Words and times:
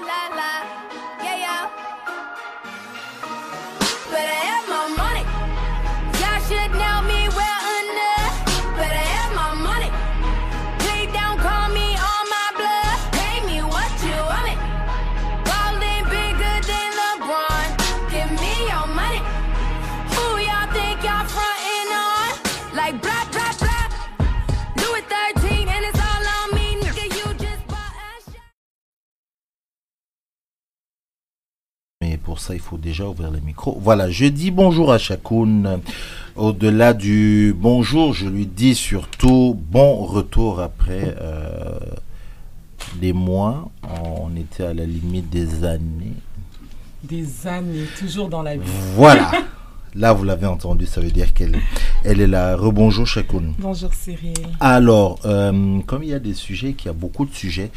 la 0.00 0.28
la. 0.36 0.53
Ça, 32.44 32.54
il 32.54 32.60
faut 32.60 32.76
déjà 32.76 33.06
ouvrir 33.08 33.30
le 33.30 33.40
micro. 33.40 33.78
Voilà, 33.80 34.10
je 34.10 34.26
dis 34.26 34.50
bonjour 34.50 34.92
à 34.92 34.98
Chakoun. 34.98 35.80
Au-delà 36.36 36.92
du 36.92 37.54
bonjour, 37.56 38.12
je 38.12 38.28
lui 38.28 38.44
dis 38.46 38.74
surtout 38.74 39.58
bon 39.70 40.04
retour 40.04 40.60
après 40.60 41.16
euh, 41.20 41.78
des 42.96 43.14
mois. 43.14 43.70
On 44.04 44.36
était 44.36 44.64
à 44.64 44.74
la 44.74 44.84
limite 44.84 45.30
des 45.30 45.64
années. 45.64 46.12
Des 47.02 47.46
années, 47.46 47.86
toujours 47.98 48.28
dans 48.28 48.42
la 48.42 48.56
vie. 48.56 48.70
Voilà. 48.94 49.30
Là, 49.96 50.12
vous 50.12 50.24
l'avez 50.24 50.46
entendu, 50.46 50.86
ça 50.86 51.00
veut 51.00 51.10
dire 51.10 51.32
qu'elle 51.32 51.60
elle 52.04 52.20
est 52.20 52.26
là. 52.26 52.56
Rebonjour, 52.56 53.06
Chakoun. 53.06 53.54
Bonjour, 53.58 53.94
Cyril. 53.94 54.34
Alors, 54.58 55.20
euh, 55.24 55.78
comme 55.86 56.02
il 56.02 56.08
y 56.08 56.14
a 56.14 56.18
des 56.18 56.34
sujets, 56.34 56.72
qu'il 56.72 56.86
y 56.86 56.90
a 56.90 56.92
beaucoup 56.92 57.24
de 57.24 57.32
sujets, 57.32 57.70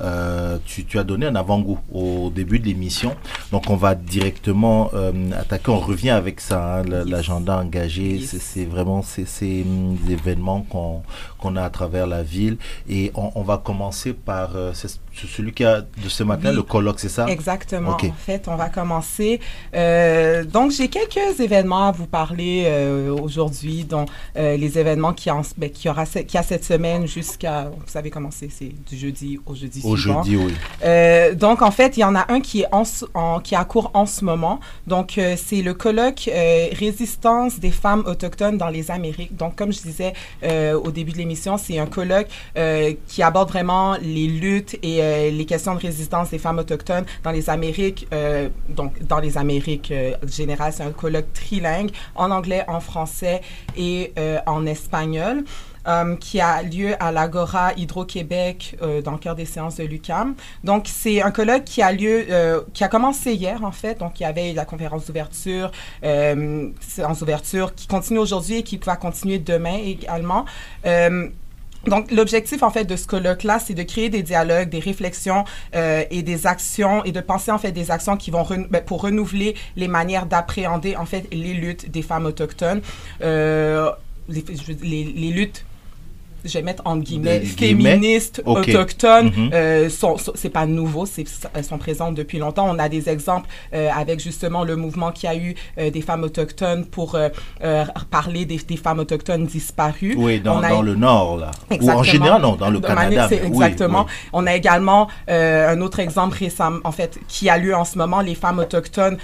euh, 0.00 0.58
tu, 0.66 0.84
tu, 0.84 0.98
as 0.98 1.04
donné 1.04 1.26
un 1.26 1.34
avant-goût 1.34 1.78
au 1.92 2.30
début 2.30 2.58
de 2.58 2.66
l'émission. 2.66 3.16
Donc, 3.52 3.70
on 3.70 3.76
va 3.76 3.94
directement 3.94 4.90
euh, 4.92 5.12
attaquer. 5.32 5.70
On 5.70 5.80
revient 5.80 6.10
avec 6.10 6.40
ça, 6.40 6.80
hein, 6.80 6.82
l'agenda 7.06 7.58
engagé. 7.58 8.20
C'est 8.20 8.66
vraiment 8.66 9.02
ces, 9.02 9.24
ces 9.24 9.64
événements 10.10 10.66
qu'on 10.68 11.56
a 11.56 11.62
à 11.62 11.70
travers 11.70 12.06
la 12.06 12.22
ville. 12.22 12.58
Et 12.88 13.12
on, 13.14 13.32
on 13.34 13.42
va 13.42 13.56
commencer 13.56 14.12
par 14.12 14.50
celui 15.14 15.52
qui 15.52 15.64
a 15.64 15.80
de 15.80 16.08
ce 16.08 16.22
matin, 16.22 16.52
le 16.52 16.62
colloque, 16.62 17.00
c'est 17.00 17.08
ça? 17.08 17.26
Exactement. 17.28 17.96
En 17.96 18.12
fait, 18.12 18.48
on 18.48 18.56
va 18.56 18.68
commencer. 18.68 19.40
donc, 19.72 20.70
j'ai 20.70 20.88
quelques 20.88 21.40
événements 21.40 21.88
à 21.88 21.92
vous 21.92 22.06
parler 22.06 22.64
euh, 22.66 23.14
aujourd'hui, 23.14 23.84
dont 23.84 24.06
euh, 24.36 24.56
les 24.56 24.78
événements 24.78 25.12
qui, 25.12 25.30
en, 25.30 25.42
ben, 25.56 25.70
qui, 25.70 25.88
aura, 25.88 26.06
qui 26.06 26.38
a 26.38 26.42
cette 26.42 26.64
semaine 26.64 27.06
jusqu'à, 27.06 27.64
vous 27.64 27.82
savez 27.86 28.10
comment 28.10 28.30
c'est, 28.30 28.50
c'est 28.50 28.72
du 28.88 28.96
jeudi 28.96 29.38
au 29.46 29.54
jeudi 29.54 29.80
Au 29.84 29.96
jeudi, 29.96 30.36
oui. 30.36 30.54
Euh, 30.84 31.34
donc, 31.34 31.62
en 31.62 31.70
fait, 31.70 31.96
il 31.96 32.00
y 32.00 32.04
en 32.04 32.14
a 32.14 32.30
un 32.32 32.40
qui 32.40 32.62
est 32.62 32.68
en, 32.72 32.84
en 33.14 33.40
qui 33.40 33.54
a 33.54 33.64
cours 33.64 33.90
en 33.94 34.06
ce 34.06 34.24
moment. 34.24 34.60
Donc, 34.86 35.18
c'est 35.36 35.62
le 35.62 35.74
colloque 35.74 36.30
Résistance 36.72 37.58
des 37.58 37.70
femmes 37.70 38.02
autochtones 38.06 38.58
dans 38.58 38.68
les 38.68 38.90
Amériques. 38.90 39.36
Donc, 39.36 39.56
comme 39.56 39.72
je 39.72 39.80
disais 39.82 40.12
au 40.42 40.90
début 40.90 41.12
de 41.12 41.18
l'émission, 41.18 41.56
c'est 41.56 41.78
un 41.78 41.86
colloque 41.86 42.28
qui 43.06 43.22
aborde 43.22 43.48
vraiment 43.48 43.96
les 44.00 44.26
luttes 44.26 44.78
et 44.82 45.01
les 45.30 45.44
questions 45.46 45.74
de 45.74 45.80
résistance 45.80 46.30
des 46.30 46.38
femmes 46.38 46.58
autochtones 46.58 47.04
dans 47.22 47.30
les 47.30 47.50
Amériques. 47.50 48.06
donc, 48.68 49.02
dans 49.06 49.18
les 49.18 49.38
Amériques 49.38 49.92
générales, 50.26 50.72
c'est 50.72 50.82
un 50.82 50.92
colloque 50.92 51.32
trilingue, 51.32 51.90
en 52.14 52.30
anglais, 52.30 52.64
en 52.68 52.80
français 52.80 53.40
et 53.76 54.12
euh, 54.18 54.38
en 54.46 54.66
espagnol. 54.66 55.44
Euh, 55.88 56.14
qui 56.14 56.40
a 56.40 56.62
lieu 56.62 56.94
à 57.00 57.10
l'Agora 57.10 57.72
Hydro-Québec 57.76 58.78
euh, 58.82 59.02
dans 59.02 59.10
le 59.10 59.18
cœur 59.18 59.34
des 59.34 59.46
séances 59.46 59.78
de 59.78 59.82
l'UCAM. 59.82 60.36
Donc, 60.62 60.86
c'est 60.86 61.20
un 61.20 61.32
colloque 61.32 61.64
qui 61.64 61.82
a 61.82 61.90
lieu, 61.90 62.64
qui 62.72 62.84
a 62.84 62.88
commencé 62.88 63.34
hier, 63.34 63.64
en 63.64 63.72
fait. 63.72 63.98
Donc, 63.98 64.20
il 64.20 64.22
y 64.22 64.26
avait 64.26 64.52
la 64.52 64.64
conférence 64.64 65.06
d'ouverture, 65.06 65.72
séance 66.00 67.18
d'ouverture, 67.18 67.74
qui 67.74 67.88
continue 67.88 68.20
aujourd'hui 68.20 68.58
et 68.58 68.62
qui 68.62 68.76
va 68.76 68.94
continuer 68.94 69.40
demain 69.40 69.76
également. 69.84 70.44
Donc, 71.86 72.10
l'objectif, 72.10 72.62
en 72.62 72.70
fait, 72.70 72.84
de 72.84 72.96
ce 72.96 73.06
colloque-là, 73.06 73.58
c'est 73.58 73.74
de 73.74 73.82
créer 73.82 74.08
des 74.08 74.22
dialogues, 74.22 74.68
des 74.68 74.78
réflexions 74.78 75.44
euh, 75.74 76.04
et 76.10 76.22
des 76.22 76.46
actions 76.46 77.04
et 77.04 77.12
de 77.12 77.20
penser, 77.20 77.50
en 77.50 77.58
fait, 77.58 77.72
des 77.72 77.90
actions 77.90 78.16
qui 78.16 78.30
vont, 78.30 78.46
ben, 78.70 78.82
pour 78.84 79.02
renouveler 79.02 79.56
les 79.76 79.88
manières 79.88 80.26
d'appréhender, 80.26 80.96
en 80.96 81.06
fait, 81.06 81.26
les 81.32 81.54
luttes 81.54 81.90
des 81.90 82.02
femmes 82.02 82.26
autochtones. 82.26 82.82
Euh, 83.22 83.90
les, 84.28 84.44
les, 84.82 85.30
luttes 85.30 85.64
je 86.44 86.52
vais 86.52 86.62
mettre 86.62 86.82
en 86.84 86.96
guillemets, 86.96 87.40
féministes, 87.40 88.42
autochtones, 88.44 89.30
mm 89.36 89.48
-hmm. 89.48 89.88
sont, 89.88 90.16
c'est 90.34 90.50
pas 90.50 90.66
nouveau, 90.66 91.06
elles 91.54 91.64
sont 91.64 91.78
présentes 91.78 92.14
depuis 92.14 92.38
longtemps. 92.38 92.68
On 92.68 92.78
a 92.78 92.88
des 92.88 93.08
exemples 93.08 93.48
euh, 93.74 93.88
avec 93.94 94.20
justement 94.20 94.64
le 94.64 94.76
mouvement 94.76 95.12
qui 95.12 95.26
a 95.26 95.36
eu 95.36 95.54
euh, 95.78 95.90
des 95.90 96.02
femmes 96.02 96.24
autochtones 96.24 96.84
pour 96.86 97.16
parler 98.10 98.44
des, 98.44 98.58
des, 98.58 98.76
femmes 98.76 98.98
autochtones 98.98 99.46
disparues. 99.46 100.14
Oui, 100.16 100.40
dans, 100.40 100.60
dans 100.60 100.82
le 100.82 100.94
Nord, 100.94 101.38
là. 101.38 101.50
Ou 101.80 101.90
en 101.90 102.02
général, 102.02 102.42
non, 102.42 102.56
dans 102.56 102.70
le 102.70 102.80
Canada. 102.80 103.28
exactement. 103.30 104.06
On 104.32 104.46
a 104.46 104.54
également 104.54 105.08
un 105.28 105.80
autre 105.80 106.00
exemple 106.00 106.36
récent, 106.36 106.74
en 106.84 106.92
fait, 106.92 107.18
qui 107.28 107.48
a 107.48 107.56
lieu 107.58 107.74
en 107.74 107.84
ce 107.84 107.98
moment, 107.98 108.20
les 108.20 108.34
femmes 108.34 108.58
autochtones 108.58 109.18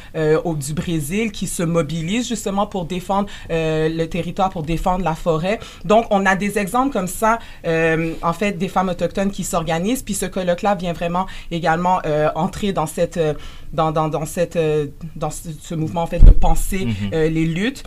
au, 0.45 0.55
du 0.55 0.73
Brésil 0.75 1.33
qui 1.33 1.47
se 1.47 1.63
mobilisent 1.63 2.29
justement 2.29 2.67
pour 2.67 2.85
défendre 2.85 3.29
le 3.51 4.05
territoire, 4.07 4.51
pour 4.51 4.63
défendre 4.63 5.05
la 5.05 5.15
forêt. 5.15 5.59
Donc, 5.85 6.07
on 6.11 6.25
a 6.27 6.35
des 6.37 6.59
exemples 6.59 6.93
comme 6.93 7.08
ça, 7.09 7.39
euh, 7.67 8.13
en 8.23 8.33
fait, 8.33 8.53
des 8.53 8.69
femmes 8.69 8.89
autochtones 8.89 9.31
qui 9.31 9.45
s'organisent. 9.45 10.03
Puis 10.03 10.15
ce 10.15 10.27
colloque-là 10.27 10.75
vient 10.75 10.93
vraiment 10.93 11.27
également 11.51 12.01
euh, 12.07 12.29
entrer 12.35 12.73
dans 12.73 12.87
cette, 12.87 13.17
euh, 13.17 13.35
dans, 13.73 13.93
dans, 13.93 14.09
dans 14.09 14.27
cette, 14.27 14.59
dans 15.17 15.31
ce, 15.31 15.75
mouvement 15.75 16.03
en 16.03 16.07
fait 16.07 16.25
de 16.25 16.31
penser 16.31 16.87
mhm. 16.87 17.11
les 17.13 17.45
luttes. 17.47 17.85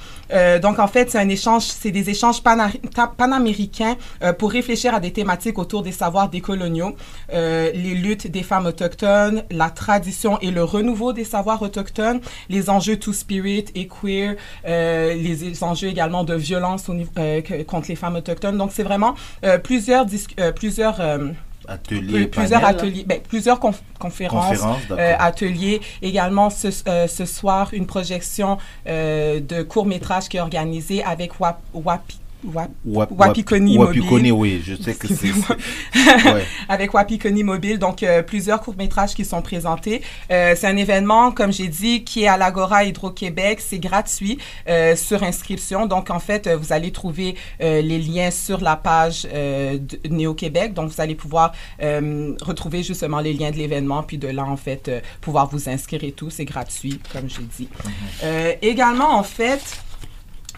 donc 0.61 0.79
en 0.79 0.87
fait, 0.87 1.09
c'est 1.11 1.17
un 1.19 1.29
échange, 1.29 1.63
c'est 1.63 1.91
des 1.91 2.09
échanges 2.09 2.41
panaméricains 3.17 3.97
pour 4.37 4.51
réfléchir 4.51 4.93
à 4.93 4.99
des 4.99 5.11
thématiques 5.11 5.57
autour 5.57 5.81
des 5.81 5.91
savoirs 5.91 6.29
décoloniaux, 6.29 6.95
les 7.31 7.95
luttes 7.95 8.27
des 8.27 8.43
femmes 8.43 8.65
autochtones, 8.65 9.43
la 9.51 9.69
tradition 9.69 10.39
et 10.39 10.51
le 10.51 10.63
renouveau 10.63 11.11
des 11.11 11.25
savoirs 11.25 11.61
autochtones, 11.61 12.21
les 12.49 12.69
enjeux 12.69 12.97
two 12.97 13.13
spirit 13.13 13.65
et 13.75 13.87
queer, 13.87 14.35
les, 14.65 15.63
enjeux 15.63 15.87
également 15.89 16.23
de 16.23 16.35
violence 16.35 16.87
au 16.89 16.93
contre 17.67 17.87
les 17.89 17.95
femmes 17.95 18.15
autochtones. 18.15 18.57
Donc 18.57 18.71
c'est 18.73 18.83
vraiment 18.83 19.15
euh, 19.43 19.57
plusieurs, 19.57 20.05
euh, 20.39 20.51
plusieurs 20.51 21.01
euh, 21.01 21.29
ateliers, 21.67 22.27
plusieurs 22.27 22.65
ateliers, 22.65 23.03
ben, 23.05 23.19
plusieurs 23.21 23.59
conférences, 23.99 24.65
ateliers. 25.19 25.81
Également 26.01 26.49
ce, 26.49 26.71
ce, 26.71 27.25
soir 27.25 27.69
une 27.73 27.87
projection 27.87 28.57
de 28.85 29.61
court 29.63 29.85
métrage 29.85 30.29
qui 30.29 30.37
est 30.37 30.41
organisée 30.41 31.03
avec 31.03 31.33
WAPI 31.39 32.21
Wapikoni 32.85 33.77
Mobile. 33.77 34.31
oui, 34.31 34.61
je 34.65 34.75
sais 34.75 34.93
que 34.93 35.07
c'est. 35.07 35.31
ouais. 35.31 36.45
Avec 36.69 36.93
Wapikoni 36.93 37.43
Mobile, 37.43 37.79
donc 37.79 38.03
euh, 38.03 38.21
plusieurs 38.21 38.61
courts-métrages 38.61 39.13
qui 39.13 39.25
sont 39.25 39.41
présentés. 39.41 40.01
Euh, 40.31 40.55
c'est 40.57 40.67
un 40.67 40.77
événement, 40.77 41.31
comme 41.31 41.51
j'ai 41.51 41.67
dit, 41.67 42.03
qui 42.03 42.23
est 42.23 42.27
à 42.27 42.37
l'Agora 42.37 42.83
Hydro-Québec. 42.85 43.59
C'est 43.61 43.79
gratuit 43.79 44.37
euh, 44.67 44.95
sur 44.95 45.23
inscription. 45.23 45.85
Donc, 45.85 46.09
en 46.09 46.19
fait, 46.19 46.47
vous 46.47 46.73
allez 46.73 46.91
trouver 46.91 47.35
les 47.59 47.99
liens 47.99 48.31
sur 48.31 48.61
la 48.61 48.75
page 48.75 49.23
de 49.23 50.09
Néo-Québec. 50.09 50.73
Donc, 50.73 50.91
vous 50.91 51.01
allez 51.01 51.15
pouvoir 51.15 51.53
retrouver 51.79 52.83
justement 52.83 53.19
les 53.19 53.33
liens 53.33 53.51
de 53.51 53.57
l'événement, 53.57 54.03
puis 54.03 54.17
de 54.17 54.27
là, 54.27 54.43
en 54.43 54.57
fait, 54.57 54.91
pouvoir 55.21 55.47
vous 55.47 55.69
inscrire 55.69 56.03
et 56.03 56.11
tout. 56.11 56.29
C'est 56.29 56.45
gratuit, 56.45 56.99
comme 57.13 57.29
j'ai 57.29 57.43
dit. 57.43 57.69
Mm-hmm. 58.23 58.57
également, 58.61 59.15
en 59.17 59.23
fait, 59.23 59.61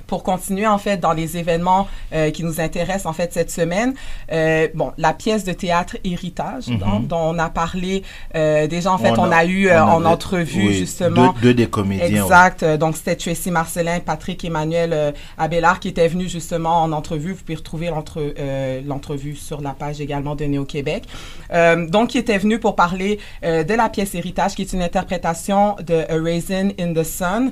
pour 0.07 0.23
continuer 0.23 0.67
en 0.67 0.77
fait 0.77 0.97
dans 0.97 1.13
les 1.13 1.37
événements 1.37 1.87
euh, 2.13 2.31
qui 2.31 2.43
nous 2.43 2.59
intéressent 2.59 3.05
en 3.05 3.13
fait 3.13 3.33
cette 3.33 3.51
semaine. 3.51 3.93
Euh, 4.31 4.67
bon, 4.73 4.91
la 4.97 5.13
pièce 5.13 5.43
de 5.43 5.53
théâtre 5.53 5.97
Héritage 6.03 6.67
mhm. 6.67 7.07
dont 7.07 7.33
on 7.33 7.39
a 7.39 7.49
parlé 7.49 8.03
euh, 8.35 8.67
déjà 8.67 8.91
en 8.91 8.97
fait 8.97 9.17
on, 9.17 9.31
a, 9.31 9.45
eu 9.45 9.71
en 9.71 10.05
entrevue 10.05 10.73
justement 10.73 11.33
deux, 11.41 11.53
des 11.53 11.67
comédiens. 11.67 12.23
Exact. 12.23 12.63
Donc 12.63 12.97
c'était 12.97 13.15
Tracy 13.15 13.51
Marcelin, 13.51 13.99
Patrick 13.99 14.43
Emmanuel 14.43 15.13
Abélard 15.37 15.79
qui 15.79 15.89
était 15.89 16.07
venu 16.07 16.27
justement 16.27 16.83
en 16.83 16.91
entrevue. 16.91 17.33
Vous 17.33 17.43
pouvez 17.43 17.55
retrouver 17.55 17.91
l'entrevue 18.85 19.35
sur 19.35 19.61
la 19.61 19.71
page 19.71 20.01
également 20.01 20.35
de 20.35 20.45
Néo 20.45 20.65
Québec. 20.65 21.03
donc 21.89 22.09
qui 22.09 22.17
était 22.17 22.37
venu 22.37 22.59
pour 22.59 22.75
parler 22.75 23.19
de 23.41 23.73
la 23.73 23.89
pièce 23.89 24.15
Héritage 24.15 24.55
qui 24.55 24.63
est 24.63 24.73
une 24.73 24.81
interprétation 24.81 25.75
de 25.85 26.05
A 26.09 26.21
Raisin 26.21 26.69
in 26.79 26.93
the 26.93 27.03
Sun. 27.03 27.51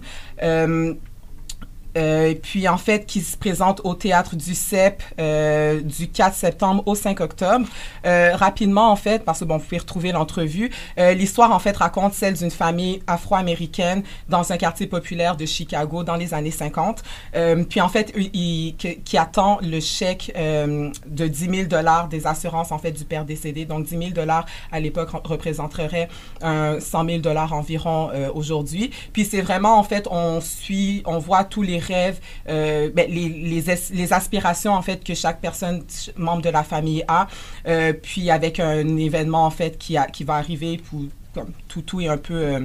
Euh, 1.97 2.33
puis 2.41 2.67
en 2.67 2.77
fait 2.77 3.05
qui 3.05 3.21
se 3.21 3.35
présente 3.37 3.81
au 3.83 3.95
théâtre 3.95 4.35
du 4.35 4.55
CEP 4.55 5.03
euh, 5.19 5.81
du 5.81 6.09
4 6.09 6.35
septembre 6.35 6.83
au 6.85 6.95
5 6.95 7.19
octobre. 7.19 7.67
Euh, 8.05 8.35
rapidement 8.35 8.91
en 8.91 8.95
fait, 8.95 9.23
parce 9.25 9.39
que 9.39 9.45
bon, 9.45 9.57
vous 9.57 9.63
pouvez 9.63 9.79
retrouver 9.79 10.11
l'entrevue, 10.11 10.71
l'histoire 10.97 11.51
en 11.51 11.59
fait 11.59 11.75
raconte 11.75 12.13
celle 12.13 12.35
d'une 12.35 12.51
famille 12.51 13.01
afro-américaine 13.07 14.03
dans 14.29 14.51
un 14.51 14.57
quartier 14.57 14.87
populaire 14.87 15.35
de 15.35 15.45
Chicago 15.45 16.03
dans 16.03 16.15
les 16.15 16.33
années 16.33 16.51
50. 16.51 17.03
Euh, 17.35 17.63
puis 17.63 17.81
en 17.81 17.89
fait, 17.89 18.13
qui, 18.13 19.17
attend 19.17 19.59
le 19.61 19.79
chèque 19.79 20.33
de 20.35 21.27
10 21.27 21.49
000 21.49 21.67
dollars 21.67 22.07
des 22.07 22.25
assurances 22.25 22.71
en 22.71 22.77
fait 22.77 22.91
du 22.91 23.05
père 23.05 23.25
décédé. 23.25 23.65
Donc 23.65 23.85
10 23.85 23.97
000 23.97 24.09
dollars 24.11 24.45
à 24.71 24.79
l'époque 24.79 25.09
représenterait 25.23 26.07
100 26.41 26.79
000 26.79 27.19
dollars 27.19 27.53
environ 27.53 28.09
aujourd'hui. 28.33 28.91
Puis 29.13 29.25
c'est 29.25 29.41
vraiment 29.41 29.77
en 29.77 29.83
fait, 29.83 30.07
on 30.09 30.41
suit, 30.41 31.03
on 31.05 31.19
voit 31.19 31.43
tous 31.43 31.61
les 31.61 31.80
rêves, 31.81 32.19
euh, 32.49 32.89
ben, 32.93 33.09
les, 33.09 33.29
les, 33.29 33.63
les, 33.91 34.13
aspirations 34.13 34.73
en 34.73 34.81
fait 34.81 35.03
que 35.03 35.13
chaque 35.13 35.41
personne 35.41 35.83
membre 36.15 36.41
de 36.41 36.49
la 36.49 36.63
famille 36.63 37.03
a, 37.07 37.27
euh, 37.67 37.93
puis 37.93 38.29
avec 38.29 38.59
un 38.59 38.97
événement 38.97 39.45
en 39.45 39.51
fait 39.51 39.77
qui, 39.77 39.97
a, 39.97 40.05
qui 40.07 40.23
va 40.23 40.35
arriver 40.35 40.77
pour 40.77 41.01
comme 41.33 41.51
tout 41.67 41.81
tout 41.81 42.01
est 42.01 42.07
un 42.07 42.17
peu 42.17 42.33
euh, 42.33 42.59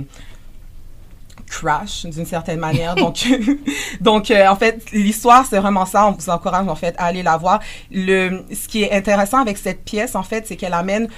crash 1.47 2.05
d'une 2.07 2.27
certaine 2.27 2.59
manière. 2.59 2.95
donc, 2.97 3.25
donc 4.01 4.31
en 4.31 4.57
fait, 4.57 4.91
l'histoire, 4.93 5.47
c'est 5.47 5.59
vraiment 5.59 5.87
ça. 5.87 6.07
On 6.07 6.13
vous 6.13 6.31
encourage 6.31 6.67
en 6.67 6.75
fait 6.75 6.95
à 6.99 7.07
aller 7.07 7.23
la 7.23 7.37
voir. 7.37 7.61
Le, 7.91 8.45
ce 8.53 8.67
qui 8.67 8.83
est 8.83 8.93
intéressant 8.93 9.39
avec 9.39 9.57
cette 9.57 9.85
pièce, 9.85 10.15
en 10.15 10.23
fait, 10.23 10.47
c'est 10.47 10.57
qu'elle 10.57 10.75
amène 10.75 11.09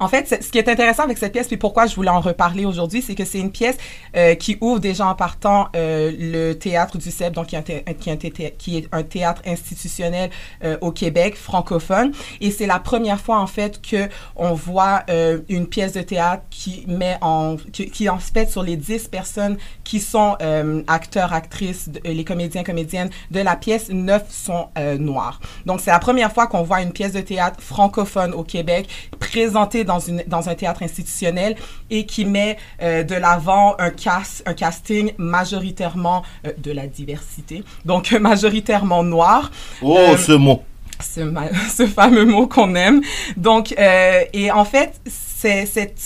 En 0.00 0.06
fait, 0.06 0.42
ce 0.42 0.50
qui 0.50 0.58
est 0.58 0.68
intéressant 0.68 1.02
avec 1.02 1.18
cette 1.18 1.32
pièce, 1.32 1.48
puis 1.48 1.56
pourquoi 1.56 1.86
je 1.86 1.94
voulais 1.96 2.10
en 2.10 2.20
reparler 2.20 2.64
aujourd'hui, 2.64 3.02
c'est 3.02 3.16
que 3.16 3.24
c'est 3.24 3.40
une 3.40 3.50
pièce 3.50 3.76
euh, 4.16 4.34
qui 4.34 4.56
ouvre 4.60 4.78
déjà 4.78 5.06
en 5.06 5.14
partant 5.14 5.68
euh, 5.74 6.12
le 6.16 6.52
théâtre 6.52 6.98
du 6.98 7.10
CEP, 7.10 7.32
donc 7.32 7.48
qui 7.48 7.56
est 7.56 7.84
un, 7.88 7.94
qui 7.94 8.52
qui 8.58 8.76
est 8.78 8.88
un 8.92 9.02
théâtre 9.02 9.42
institutionnel 9.44 10.30
euh, 10.62 10.76
au 10.80 10.92
Québec, 10.92 11.36
francophone. 11.36 12.12
Et 12.40 12.50
c'est 12.52 12.66
la 12.66 12.78
première 12.78 13.20
fois, 13.20 13.40
en 13.40 13.48
fait, 13.48 13.82
que 13.82 14.08
on 14.36 14.52
voit 14.52 15.02
euh, 15.10 15.40
une 15.48 15.66
pièce 15.66 15.94
de 15.94 16.02
théâtre 16.02 16.44
qui 16.50 16.84
met 16.86 17.16
en, 17.20 17.56
qui, 17.72 17.90
qui 17.90 18.08
en 18.08 18.18
fait 18.18 18.50
sur 18.50 18.62
les 18.62 18.76
10 18.76 19.08
personnes 19.08 19.56
qui 19.82 19.98
sont 19.98 20.36
euh, 20.42 20.82
acteurs, 20.86 21.32
actrices, 21.32 21.90
les 22.04 22.24
comédiens, 22.24 22.62
comédiennes 22.62 23.10
de 23.30 23.40
la 23.40 23.56
pièce, 23.56 23.88
9 23.88 24.24
sont 24.30 24.68
noirs. 24.98 25.40
Donc, 25.66 25.80
c'est 25.80 25.90
la 25.90 25.98
première 25.98 26.32
fois 26.32 26.46
qu'on 26.46 26.62
voit 26.62 26.82
une 26.82 26.92
pièce 26.92 27.12
de 27.12 27.20
théâtre 27.20 27.60
francophone 27.60 28.32
au 28.32 28.44
Québec 28.44 28.88
présentée 29.18 29.84
dans, 29.88 29.98
une, 29.98 30.22
dans 30.26 30.48
un 30.48 30.54
théâtre 30.54 30.82
institutionnel 30.84 31.56
et 31.90 32.06
qui 32.06 32.24
met 32.24 32.58
euh, 32.82 33.02
de 33.02 33.16
l'avant 33.16 33.74
un, 33.78 33.90
cast, 33.90 34.42
un 34.46 34.54
casting 34.54 35.12
majoritairement 35.18 36.22
euh, 36.46 36.52
de 36.58 36.70
la 36.70 36.86
diversité, 36.86 37.64
donc 37.84 38.12
majoritairement 38.12 39.02
noir. 39.02 39.50
Oh, 39.82 39.96
euh, 39.98 40.16
ce 40.16 40.32
mot. 40.32 40.62
Ce, 41.00 41.20
ce, 41.76 41.86
fameux 41.86 42.24
mot 42.24 42.46
qu'on 42.46 42.74
aime. 42.74 43.00
Donc, 43.36 43.74
euh, 43.78 44.20
et 44.32 44.50
en 44.50 44.64
fait, 44.64 45.00
c'est 45.06 45.66
cette 45.66 45.98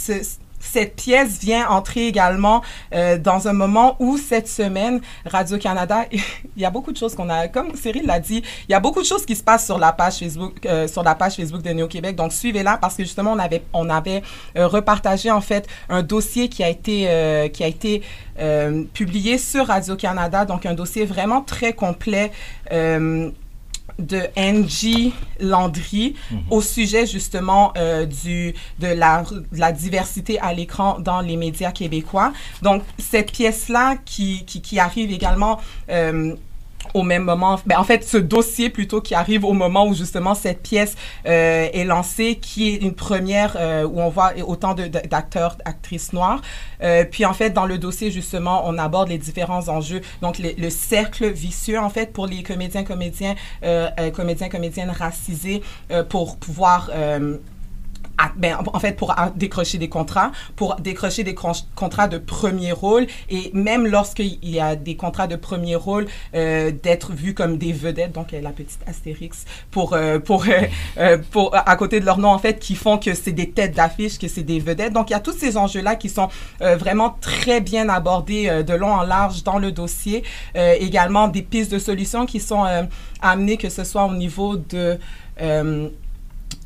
cette 0.62 0.96
pièce 0.96 1.38
vient 1.40 1.68
entrer 1.68 2.06
également 2.06 2.62
euh, 2.94 3.18
dans 3.18 3.48
un 3.48 3.52
moment 3.52 3.96
où 3.98 4.16
cette 4.16 4.48
semaine, 4.48 5.00
Radio-Canada, 5.26 6.06
il 6.56 6.62
y 6.62 6.64
a 6.64 6.70
beaucoup 6.70 6.92
de 6.92 6.96
choses 6.96 7.14
qu'on 7.14 7.28
a, 7.28 7.48
comme 7.48 7.74
Cyril 7.74 8.06
l'a 8.06 8.20
dit, 8.20 8.42
il 8.68 8.72
y 8.72 8.74
a 8.74 8.80
beaucoup 8.80 9.00
de 9.00 9.06
choses 9.06 9.26
qui 9.26 9.36
se 9.36 9.42
passent 9.42 9.66
sur 9.66 9.78
la 9.78 9.92
page 9.92 10.18
Facebook, 10.18 10.64
euh, 10.66 10.86
sur 10.86 11.02
la 11.02 11.14
page 11.14 11.34
Facebook 11.34 11.62
de 11.62 11.70
Néo-Québec. 11.70 12.16
Donc, 12.16 12.32
suivez-la 12.32 12.78
parce 12.78 12.94
que 12.94 13.02
justement, 13.02 13.32
on 13.32 13.38
avait, 13.38 13.62
on 13.72 13.90
avait 13.90 14.22
euh, 14.56 14.66
repartagé 14.68 15.30
en 15.30 15.40
fait 15.40 15.66
un 15.88 16.02
dossier 16.02 16.48
qui 16.48 16.62
a 16.62 16.68
été, 16.68 17.06
euh, 17.08 17.48
qui 17.48 17.64
a 17.64 17.66
été 17.66 18.02
euh, 18.38 18.84
publié 18.94 19.38
sur 19.38 19.66
Radio-Canada. 19.66 20.44
Donc, 20.44 20.64
un 20.64 20.74
dossier 20.74 21.04
vraiment 21.04 21.42
très 21.42 21.72
complet 21.72 22.30
de 23.98 24.20
Angie 24.36 25.12
Landry 25.40 26.14
mm 26.30 26.36
-hmm. 26.36 26.40
au 26.50 26.60
sujet 26.60 27.06
justement 27.06 27.72
euh, 27.76 28.06
du, 28.06 28.54
de, 28.80 28.88
la, 28.88 29.22
de 29.22 29.58
la 29.58 29.72
diversité 29.72 30.38
à 30.40 30.52
l'écran 30.52 30.98
dans 31.00 31.20
les 31.20 31.36
médias 31.36 31.72
québécois. 31.72 32.32
Donc, 32.62 32.82
cette 32.98 33.32
pièce-là 33.32 33.96
qui, 34.04 34.44
qui, 34.44 34.60
qui, 34.60 34.78
arrive 34.78 35.10
également... 35.10 35.60
Euh, 35.90 36.34
au 36.94 37.02
même 37.02 37.24
moment, 37.24 37.58
ben 37.66 37.78
en 37.78 37.84
fait, 37.84 38.04
ce 38.04 38.16
dossier 38.16 38.70
plutôt 38.70 39.00
qui 39.00 39.14
arrive 39.14 39.44
au 39.44 39.52
moment 39.52 39.86
où 39.86 39.94
justement 39.94 40.34
cette 40.34 40.62
pièce 40.62 40.94
euh, 41.26 41.68
est 41.72 41.84
lancée, 41.84 42.38
qui 42.40 42.70
est 42.70 42.76
une 42.76 42.94
première 42.94 43.56
euh, 43.58 43.84
où 43.84 44.00
on 44.00 44.08
voit 44.08 44.32
autant 44.46 44.74
d'acteurs, 44.74 45.56
actrices 45.64 46.12
noires. 46.12 46.40
Euh, 46.82 47.04
puis 47.04 47.24
en 47.24 47.32
fait, 47.32 47.50
dans 47.50 47.66
le 47.66 47.78
dossier 47.78 48.10
justement, 48.10 48.62
on 48.66 48.78
aborde 48.78 49.08
les 49.08 49.18
différents 49.18 49.68
enjeux, 49.68 50.00
donc 50.20 50.38
les, 50.38 50.54
le 50.54 50.70
cercle 50.70 51.30
vicieux 51.30 51.78
en 51.78 51.90
fait 51.90 52.12
pour 52.12 52.26
les 52.26 52.42
comédiens, 52.42 52.84
comédiens, 52.84 53.34
euh, 53.64 53.88
euh, 53.98 54.10
comédiens, 54.10 54.48
comédiennes 54.48 54.90
racisés 54.90 55.62
pour 56.08 56.36
pouvoir 56.36 56.90
ben, 58.36 58.58
en 58.72 58.78
fait, 58.78 58.96
pour 58.96 59.14
décrocher 59.36 59.78
des 59.78 59.88
contrats, 59.88 60.32
pour 60.56 60.76
décrocher 60.76 61.24
des 61.24 61.34
contrats 61.34 62.08
de 62.08 62.18
premier 62.18 62.72
rôle, 62.72 63.06
et 63.28 63.50
même 63.52 63.86
lorsqu'il 63.86 64.38
y 64.42 64.60
a 64.60 64.76
des 64.76 64.96
contrats 64.96 65.26
de 65.26 65.36
premier 65.36 65.76
rôle, 65.76 66.06
euh, 66.34 66.70
d'être 66.70 67.12
vus 67.12 67.34
comme 67.34 67.58
des 67.58 67.72
vedettes, 67.72 68.12
donc 68.12 68.32
la 68.32 68.50
petite 68.50 68.80
astérix, 68.86 69.44
pour, 69.70 69.94
euh, 69.94 70.18
pour, 70.18 70.44
euh, 70.98 71.18
pour, 71.30 71.54
à 71.54 71.76
côté 71.76 72.00
de 72.00 72.04
leur 72.04 72.18
nom, 72.18 72.28
en 72.28 72.38
fait, 72.38 72.58
qui 72.58 72.74
font 72.74 72.98
que 72.98 73.14
c'est 73.14 73.32
des 73.32 73.50
têtes 73.50 73.74
d'affiche, 73.74 74.18
que 74.18 74.28
c'est 74.28 74.42
des 74.42 74.58
vedettes. 74.58 74.92
Donc, 74.92 75.10
il 75.10 75.12
y 75.12 75.16
a 75.16 75.20
tous 75.20 75.36
ces 75.36 75.56
enjeux-là 75.56 75.96
qui 75.96 76.08
sont 76.08 76.28
vraiment 76.60 77.16
très 77.20 77.60
bien 77.60 77.88
abordés 77.88 78.62
de 78.64 78.74
long 78.74 78.92
en 78.92 79.02
large 79.02 79.42
dans 79.42 79.58
le 79.58 79.72
dossier. 79.72 80.22
également, 80.54 81.28
des 81.28 81.42
pistes 81.42 81.72
de 81.72 81.78
solutions 81.78 82.26
qui 82.26 82.40
sont 82.40 82.64
amenées, 83.20 83.56
que 83.56 83.68
ce 83.68 83.84
soit 83.84 84.04
au 84.04 84.14
niveau 84.14 84.56
de 84.56 84.98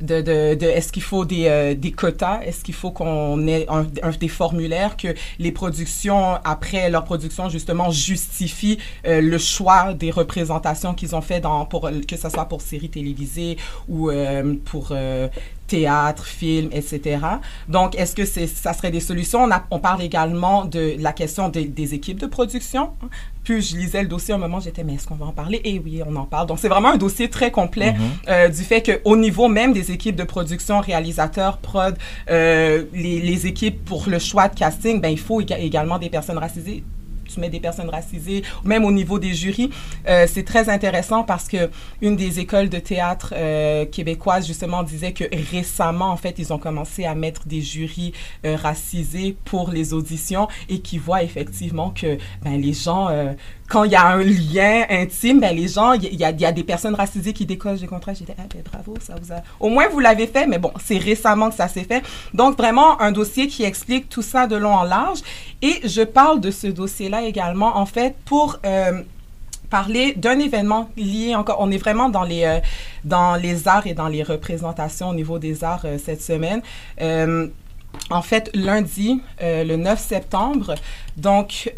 de, 0.01 0.21
de, 0.21 0.55
de 0.55 0.65
est-ce 0.65 0.91
qu'il 0.91 1.03
faut 1.03 1.25
des, 1.25 1.47
euh, 1.47 1.75
des 1.75 1.91
quotas, 1.91 2.41
est-ce 2.41 2.63
qu'il 2.63 2.73
faut 2.73 2.91
qu'on 2.91 3.47
ait 3.47 3.65
un, 3.69 3.87
un, 4.03 4.11
des 4.11 4.27
formulaires 4.27 4.97
que 4.97 5.09
les 5.39 5.51
productions, 5.51 6.35
après 6.43 6.89
leur 6.89 7.03
production, 7.03 7.49
justement, 7.49 7.91
justifient 7.91 8.77
euh, 9.05 9.21
le 9.21 9.37
choix 9.37 9.93
des 9.93 10.11
représentations 10.11 10.93
qu'ils 10.93 11.15
ont 11.15 11.21
fait 11.21 11.39
dans, 11.39 11.65
pour, 11.65 11.89
que 12.07 12.17
ce 12.17 12.29
soit 12.29 12.45
pour 12.45 12.61
séries 12.61 12.89
télévisées 12.89 13.57
ou 13.87 14.09
euh, 14.09 14.55
pour 14.65 14.93
théâtre, 15.67 16.25
film, 16.25 16.69
etc. 16.71 17.19
Donc, 17.67 17.95
est-ce 17.95 18.15
que 18.15 18.25
c'est, 18.25 18.47
ça 18.47 18.73
serait 18.73 18.91
des 18.91 18.99
solutions? 18.99 19.43
On, 19.43 19.51
a, 19.51 19.63
on 19.71 19.79
parle 19.79 20.01
également 20.01 20.65
de 20.65 20.95
la 20.99 21.13
question 21.13 21.49
de, 21.49 21.61
des 21.61 21.93
équipes 21.93 22.19
de 22.19 22.25
production. 22.25 22.91
Puis, 23.43 23.61
je 23.61 23.77
lisais 23.77 24.01
le 24.01 24.07
dossier 24.07 24.33
à 24.33 24.37
un 24.37 24.39
moment, 24.39 24.59
j'étais, 24.59 24.83
mais 24.83 24.95
est-ce 24.95 25.07
qu'on 25.07 25.15
va 25.15 25.25
en 25.25 25.31
parler? 25.31 25.61
Et 25.63 25.79
oui, 25.79 26.01
on 26.05 26.15
en 26.15 26.25
parle. 26.25 26.47
Donc, 26.47 26.59
c'est 26.59 26.67
vraiment 26.67 26.89
un 26.89 26.97
dossier 26.97 27.29
très 27.29 27.51
complet 27.51 27.91
mm-hmm. 27.91 28.29
euh, 28.29 28.49
du 28.49 28.63
fait 28.63 28.81
qu'au 28.81 29.15
niveau 29.15 29.47
même 29.47 29.73
des 29.73 29.91
équipes 29.91 30.15
de 30.15 30.23
production, 30.23 30.79
réalisateurs, 30.79 31.57
prod, 31.57 31.97
euh, 32.29 32.83
les, 32.93 33.19
les, 33.19 33.47
équipes 33.47 33.85
pour 33.85 34.05
le 34.07 34.19
choix 34.19 34.47
de 34.49 34.55
casting, 34.55 34.99
ben, 34.99 35.09
il 35.09 35.19
faut 35.19 35.41
également 35.41 35.99
des 35.99 36.09
personnes 36.09 36.37
racisées 36.37 36.83
tu 37.27 37.39
mets 37.39 37.49
des 37.49 37.59
personnes 37.59 37.89
racisées, 37.89 38.43
même 38.63 38.85
au 38.85 38.91
niveau 38.91 39.19
des 39.19 39.33
jurys. 39.33 39.69
Euh, 40.07 40.25
c'est 40.27 40.43
très 40.43 40.69
intéressant 40.69 41.23
parce 41.23 41.47
que 41.47 41.69
une 42.01 42.15
des 42.15 42.39
écoles 42.39 42.69
de 42.69 42.79
théâtre 42.79 43.33
euh, 43.35 43.85
québécoises 43.85 44.47
justement 44.47 44.83
disait 44.83 45.13
que 45.13 45.23
récemment, 45.51 46.11
en 46.11 46.17
fait, 46.17 46.35
ils 46.39 46.53
ont 46.53 46.57
commencé 46.57 47.05
à 47.05 47.15
mettre 47.15 47.47
des 47.47 47.61
jurys 47.61 48.13
euh, 48.45 48.55
racisés 48.55 49.35
pour 49.45 49.71
les 49.71 49.93
auditions 49.93 50.47
et 50.69 50.79
qui 50.79 50.97
voient 50.97 51.23
effectivement 51.23 51.89
que 51.89 52.17
ben, 52.43 52.59
les 52.59 52.73
gens 52.73 53.09
quand 53.67 53.83
il 53.83 53.91
y 53.91 53.95
a 53.95 54.07
un 54.07 54.23
lien 54.23 54.85
intime, 54.89 55.39
ben 55.41 55.55
les 55.55 55.67
gens, 55.67 55.93
il 55.93 56.15
y, 56.15 56.23
a 56.23 56.51
des 56.51 56.63
personnes 56.63 56.95
racisées 56.95 57.33
qui 57.33 57.45
décochent 57.45 57.81
des 57.81 57.87
contrats. 57.87 58.13
J'étais, 58.13 58.35
ah 58.37 58.43
ben 58.53 58.63
bravo, 58.63 58.95
ça 59.01 59.15
vous 59.21 59.33
a... 59.33 59.37
Au 59.59 59.69
moins, 59.69 59.87
vous 59.89 59.99
l'avez 59.99 60.27
fait, 60.27 60.47
mais 60.47 60.57
bon, 60.57 60.71
c'est 60.83 60.97
récemment 60.97 61.49
que 61.49 61.55
ça 61.55 61.67
s'est 61.67 61.83
fait. 61.83 62.01
Donc, 62.33 62.57
vraiment, 62.57 62.99
un 63.01 63.11
dossier 63.11 63.47
qui 63.47 63.63
explique 63.63 64.07
tout 64.07 64.21
ça 64.21 64.47
de 64.47 64.55
long 64.55 64.73
en 64.73 64.83
large. 64.83 65.19
Et 65.61 65.81
je 65.85 66.01
parle 66.01 66.39
de 66.39 66.49
ce 66.49 66.67
dossier-là 66.67 67.23
également, 67.23 67.77
en 67.77 67.85
fait, 67.85 68.15
pour... 68.25 68.57
Euh, 68.65 69.01
parler 69.69 70.13
d'un 70.15 70.39
événement 70.39 70.89
lié 70.95 71.35
encore 71.35 71.57
on 71.59 71.69
est 71.71 71.77
vraiment 71.77 72.07
dans 72.07 72.23
les 72.23 72.45
euh, 72.45 72.59
dans 73.03 73.35
les 73.35 73.67
arts 73.67 73.85
et 73.85 73.93
dans 73.93 74.07
les 74.07 74.23
représentations 74.23 75.09
au 75.09 75.13
niveau 75.13 75.39
des 75.39 75.65
arts 75.65 75.81
euh, 75.83 75.97
cette 75.97 76.21
semaine 76.21 76.61
en 78.09 78.21
fait 78.21 78.49
lundi 78.53 79.21
le 79.41 79.75
9 79.75 79.99
septembre 79.99 80.75
donc 81.17 81.69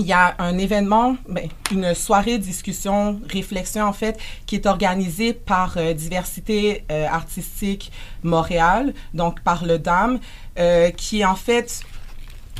il 0.00 0.06
y 0.06 0.14
a 0.14 0.34
un 0.38 0.56
événement, 0.56 1.16
ben, 1.28 1.48
une 1.70 1.94
soirée 1.94 2.38
discussion, 2.38 3.20
réflexion 3.28 3.84
en 3.84 3.92
fait, 3.92 4.18
qui 4.46 4.54
est 4.54 4.66
organisée 4.66 5.34
par 5.34 5.76
euh, 5.76 5.92
Diversité 5.92 6.84
euh, 6.90 7.06
artistique 7.06 7.92
Montréal, 8.22 8.94
donc 9.12 9.40
par 9.42 9.66
le 9.66 9.78
DAM, 9.78 10.18
euh, 10.58 10.90
qui 10.90 11.20
est 11.20 11.26
en 11.26 11.34
fait, 11.34 11.82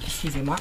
excusez-moi, 0.04 0.56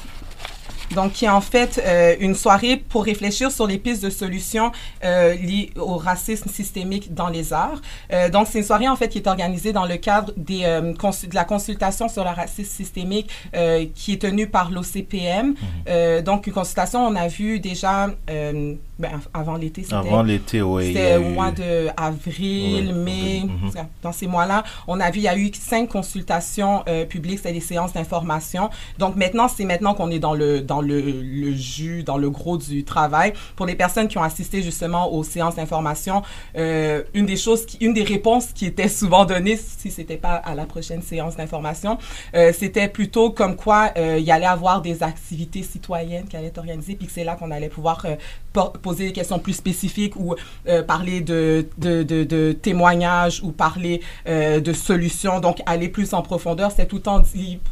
donc 0.94 1.12
qui 1.12 1.24
est 1.24 1.28
en 1.28 1.40
fait 1.40 1.80
euh, 1.84 2.14
une 2.20 2.34
soirée 2.34 2.76
pour 2.76 3.04
réfléchir 3.04 3.50
sur 3.50 3.66
les 3.66 3.78
pistes 3.78 4.02
de 4.02 4.10
solutions 4.10 4.72
euh, 5.04 5.34
liées 5.34 5.70
au 5.76 5.96
racisme 5.96 6.48
systémique 6.48 7.14
dans 7.14 7.28
les 7.28 7.52
arts. 7.52 7.80
Euh, 8.12 8.28
donc 8.28 8.48
c'est 8.50 8.58
une 8.58 8.64
soirée 8.64 8.88
en 8.88 8.96
fait 8.96 9.08
qui 9.08 9.18
est 9.18 9.26
organisée 9.26 9.72
dans 9.72 9.86
le 9.86 9.96
cadre 9.96 10.32
des, 10.36 10.62
euh, 10.64 10.80
de 10.92 11.34
la 11.34 11.44
consultation 11.44 12.08
sur 12.08 12.24
le 12.24 12.30
racisme 12.30 12.70
systémique 12.70 13.30
euh, 13.54 13.86
qui 13.94 14.12
est 14.14 14.22
tenue 14.22 14.48
par 14.48 14.70
l'OCPM. 14.70 15.54
Mm-hmm. 15.54 16.22
donc 16.22 16.46
une 16.46 16.52
consultation, 16.52 17.06
on 17.06 17.14
a 17.16 17.28
vu 17.28 17.60
déjà 17.60 18.08
ben, 18.26 19.18
avant 19.32 19.56
l'été, 19.56 19.82
c'était 19.82 19.94
avant 19.94 20.22
l'été, 20.22 20.60
oui. 20.60 20.88
C'était 20.88 21.16
au 21.16 21.30
mois 21.30 21.50
de 21.52 21.88
avril, 21.96 22.94
mai, 22.94 23.44
mm 23.44 23.68
-hmm. 23.68 23.86
dans 24.02 24.12
ces 24.12 24.26
mois-là, 24.26 24.62
on 24.86 25.00
a 25.00 25.10
vu 25.10 25.18
il 25.20 25.22
y 25.22 25.28
a 25.28 25.36
eu 25.36 25.50
cinq 25.54 25.88
consultations 25.88 26.84
publiques, 27.08 27.38
c'était 27.38 27.54
des 27.60 27.60
séances 27.72 27.92
d'information. 27.94 28.64
Donc 28.98 29.16
maintenant, 29.16 29.48
c'est 29.54 29.64
maintenant 29.64 29.94
qu'on 29.94 30.10
est 30.10 30.18
dans 30.18 30.34
le 30.34 30.60
dans 30.60 30.79
le, 30.82 31.52
jus, 31.52 32.02
dans 32.02 32.18
le 32.18 32.30
gros 32.30 32.58
du 32.58 32.84
travail. 32.84 33.32
Pour 33.56 33.66
les 33.66 33.74
personnes 33.74 34.08
qui 34.08 34.18
ont 34.18 34.22
assisté 34.22 34.62
justement 34.62 35.12
aux 35.12 35.24
séances 35.24 35.56
d'information, 35.56 36.22
euh, 36.56 37.02
une 37.14 37.26
des 37.26 37.36
choses, 37.36 37.66
une 37.80 37.94
des 37.94 38.02
réponses 38.02 38.52
qui 38.52 38.66
était 38.66 38.88
souvent 38.88 39.24
donnée, 39.24 39.56
si 39.56 39.90
c'était 39.90 40.16
pas 40.16 40.34
à 40.34 40.54
la 40.54 40.66
prochaine 40.66 41.02
séance 41.02 41.36
d'information, 41.36 41.98
euh, 42.34 42.52
c'était 42.56 42.88
plutôt 42.88 43.30
comme 43.30 43.56
quoi 43.56 43.92
euh, 43.96 44.18
il 44.18 44.24
y 44.24 44.30
allait 44.30 44.46
avoir 44.46 44.82
des 44.82 45.02
activités 45.02 45.62
citoyennes 45.62 46.26
qui 46.28 46.36
allaient 46.36 46.48
être 46.48 46.58
organisées, 46.58 46.94
puis 46.94 47.06
que 47.06 47.12
c'est 47.12 47.24
là 47.24 47.36
qu'on 47.36 47.50
allait 47.50 47.68
pouvoir 47.68 48.06
poser 48.52 49.06
des 49.06 49.12
questions 49.12 49.38
plus 49.38 49.52
spécifiques 49.52 50.16
ou 50.16 50.34
euh, 50.68 50.82
parler 50.82 51.20
de, 51.20 51.68
de, 51.78 52.02
de, 52.02 52.52
témoignages 52.52 53.40
ou 53.42 53.52
parler 53.52 54.00
euh, 54.28 54.60
de 54.60 54.72
solutions, 54.72 55.40
donc 55.40 55.58
aller 55.66 55.88
plus 55.88 56.14
en 56.14 56.22
profondeur. 56.22 56.72
C'est 56.74 56.86
tout 56.86 56.96
le 56.96 57.02
temps 57.02 57.22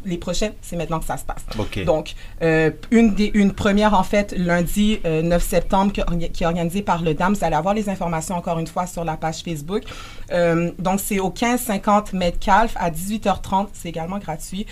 les 0.05 0.17
prochaines, 0.17 0.53
c'est 0.61 0.75
maintenant 0.75 0.99
que 0.99 1.05
ça 1.05 1.17
se 1.17 1.25
passe. 1.25 1.45
Donc, 1.85 2.15
euh, 2.41 2.71
une, 2.91 3.13
des, 3.13 3.31
une 3.33 3.53
première, 3.53 3.93
en 3.93 4.03
fait, 4.03 4.33
lundi 4.37 4.99
9 5.03 5.43
septembre, 5.43 5.91
qui, 5.91 6.01
est 6.43 6.45
organisée 6.45 6.81
par 6.81 7.01
le 7.01 7.13
DAM. 7.13 7.33
Vous 7.33 7.43
allez 7.43 7.55
avoir 7.55 7.73
les 7.73 7.89
informations 7.89 8.35
encore 8.35 8.59
une 8.59 8.67
fois 8.67 8.87
sur 8.87 9.03
la 9.03 9.17
page 9.17 9.41
Facebook. 9.43 9.83
donc, 10.79 10.99
c'est 10.99 11.19
au 11.19 11.29
1550 11.29 12.13
Metcalf 12.13 12.73
à 12.77 12.89
18h30. 12.89 13.67
C'est 13.73 13.89
également 13.89 14.17
gratuit. 14.17 14.65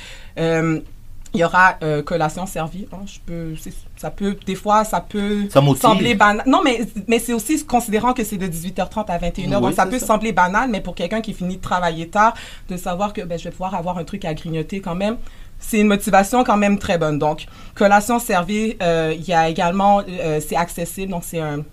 Il 1.33 1.41
y 1.41 1.43
aura 1.43 1.75
euh, 1.83 2.01
collation 2.01 2.45
servie. 2.45 2.87
Hein, 2.93 3.05
je 3.05 3.19
peux, 3.25 3.53
ça 3.97 4.09
peut, 4.11 4.37
des 4.45 4.55
fois, 4.55 4.83
ça 4.83 5.01
peut 5.01 5.47
sembler 5.79 6.15
banal. 6.15 6.43
Non, 6.47 6.61
mais, 6.63 6.81
mais 7.07 7.19
c'est 7.19 7.33
aussi 7.33 7.65
considérant 7.65 8.13
que 8.13 8.23
c'est 8.23 8.37
de 8.37 8.47
18h30 8.47 9.05
à 9.07 9.17
21h. 9.17 9.59
donc, 9.59 9.73
ça 9.73 9.85
peut 9.85 9.99
sembler 9.99 10.31
banal, 10.31 10.69
mais 10.69 10.81
pour 10.81 10.95
quelqu'un 10.95 11.21
qui 11.21 11.33
finit 11.33 11.57
de 11.57 11.61
travailler 11.61 12.07
tard, 12.07 12.33
de 12.69 12.77
savoir 12.77 13.13
que 13.13 13.21
ben, 13.21 13.37
je 13.37 13.45
vais 13.45 13.51
pouvoir 13.51 13.75
avoir 13.75 13.97
un 13.97 14.03
truc 14.03 14.25
à 14.25 14.33
grignoter 14.33 14.79
quand 14.79 14.95
même, 14.95 15.17
c'est 15.59 15.79
une 15.79 15.87
motivation 15.87 16.43
quand 16.43 16.57
même 16.57 16.77
très 16.77 16.97
bonne. 16.97 17.19
Donc, 17.19 17.45
collation 17.75 18.19
servie, 18.19 18.77
euh, 18.81 19.13
il 19.17 19.25
y 19.25 19.33
a 19.33 19.49
également, 19.49 20.01
euh, 20.07 20.39
c'est 20.45 20.55
accessible, 20.55 21.11
donc 21.11 21.23
c'est 21.25 21.39
un 21.39 21.63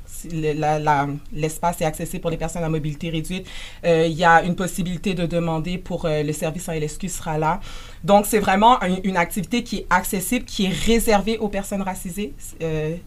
l'espace 1.32 1.80
est 1.80 1.84
accessible 1.84 2.20
pour 2.22 2.30
les 2.30 2.36
personnes 2.36 2.64
à 2.64 2.68
mobilité 2.68 3.10
réduite. 3.10 3.46
Euh, 3.84 4.06
il 4.06 4.16
y 4.16 4.24
a 4.24 4.42
une 4.42 4.56
possibilité 4.56 5.14
de 5.14 5.26
demander 5.26 5.78
pour 5.78 6.06
le 6.08 6.32
service 6.32 6.68
en 6.68 6.72
LSQ 6.72 7.08
sera 7.08 7.38
là. 7.38 7.60
Donc, 8.02 8.26
c'est 8.26 8.38
vraiment 8.38 8.78
une 9.02 9.16
activité 9.16 9.62
qui 9.62 9.78
est 9.78 9.86
accessible, 9.90 10.44
qui 10.44 10.66
est 10.66 10.74
réservée 10.86 11.38
aux 11.38 11.48
personnes 11.48 11.82
racisées, 11.82 12.34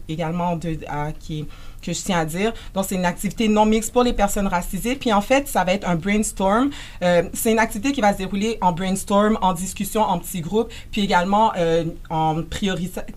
également 0.08 0.56
de, 0.56 0.78
à, 0.88 1.12
qui 1.12 1.46
que 1.82 1.92
je 1.92 2.02
tiens 2.02 2.20
à 2.20 2.24
dire. 2.24 2.52
Donc, 2.74 2.86
c'est 2.88 2.94
une 2.94 3.04
activité 3.04 3.48
non 3.48 3.66
mixte 3.66 3.92
pour 3.92 4.02
les 4.02 4.12
personnes 4.12 4.46
racisées. 4.46 4.96
Puis, 4.96 5.12
en 5.12 5.20
fait, 5.20 5.48
ça 5.48 5.64
va 5.64 5.72
être 5.72 5.88
un 5.88 5.96
brainstorm. 5.96 6.70
Euh, 7.02 7.22
c'est 7.32 7.52
une 7.52 7.58
activité 7.58 7.92
qui 7.92 8.00
va 8.00 8.12
se 8.12 8.18
dérouler 8.18 8.58
en 8.60 8.72
brainstorm, 8.72 9.38
en 9.40 9.52
discussion, 9.52 10.02
en 10.02 10.18
petits 10.18 10.40
groupes, 10.40 10.72
puis 10.90 11.02
également 11.02 11.52
euh, 11.56 11.84
en 12.10 12.42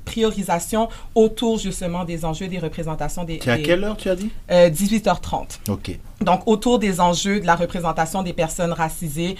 priorisation 0.05 0.89
autour, 1.15 1.57
justement, 1.57 2.03
des 2.05 2.25
enjeux, 2.25 2.47
des 2.47 2.59
représentations 2.59 3.23
des... 3.23 3.39
À 3.47 3.57
quelle 3.57 3.83
heure, 3.83 3.97
tu 3.97 4.09
as 4.09 4.15
dit? 4.15 4.31
18h30. 4.49 5.59
Euh, 5.69 5.73
OK. 5.73 5.97
Donc, 6.21 6.41
autour 6.45 6.79
des 6.79 6.99
enjeux 7.01 7.39
de 7.39 7.45
la 7.45 7.55
représentation 7.55 8.23
des 8.23 8.33
personnes 8.33 8.73
racisées 8.73 9.35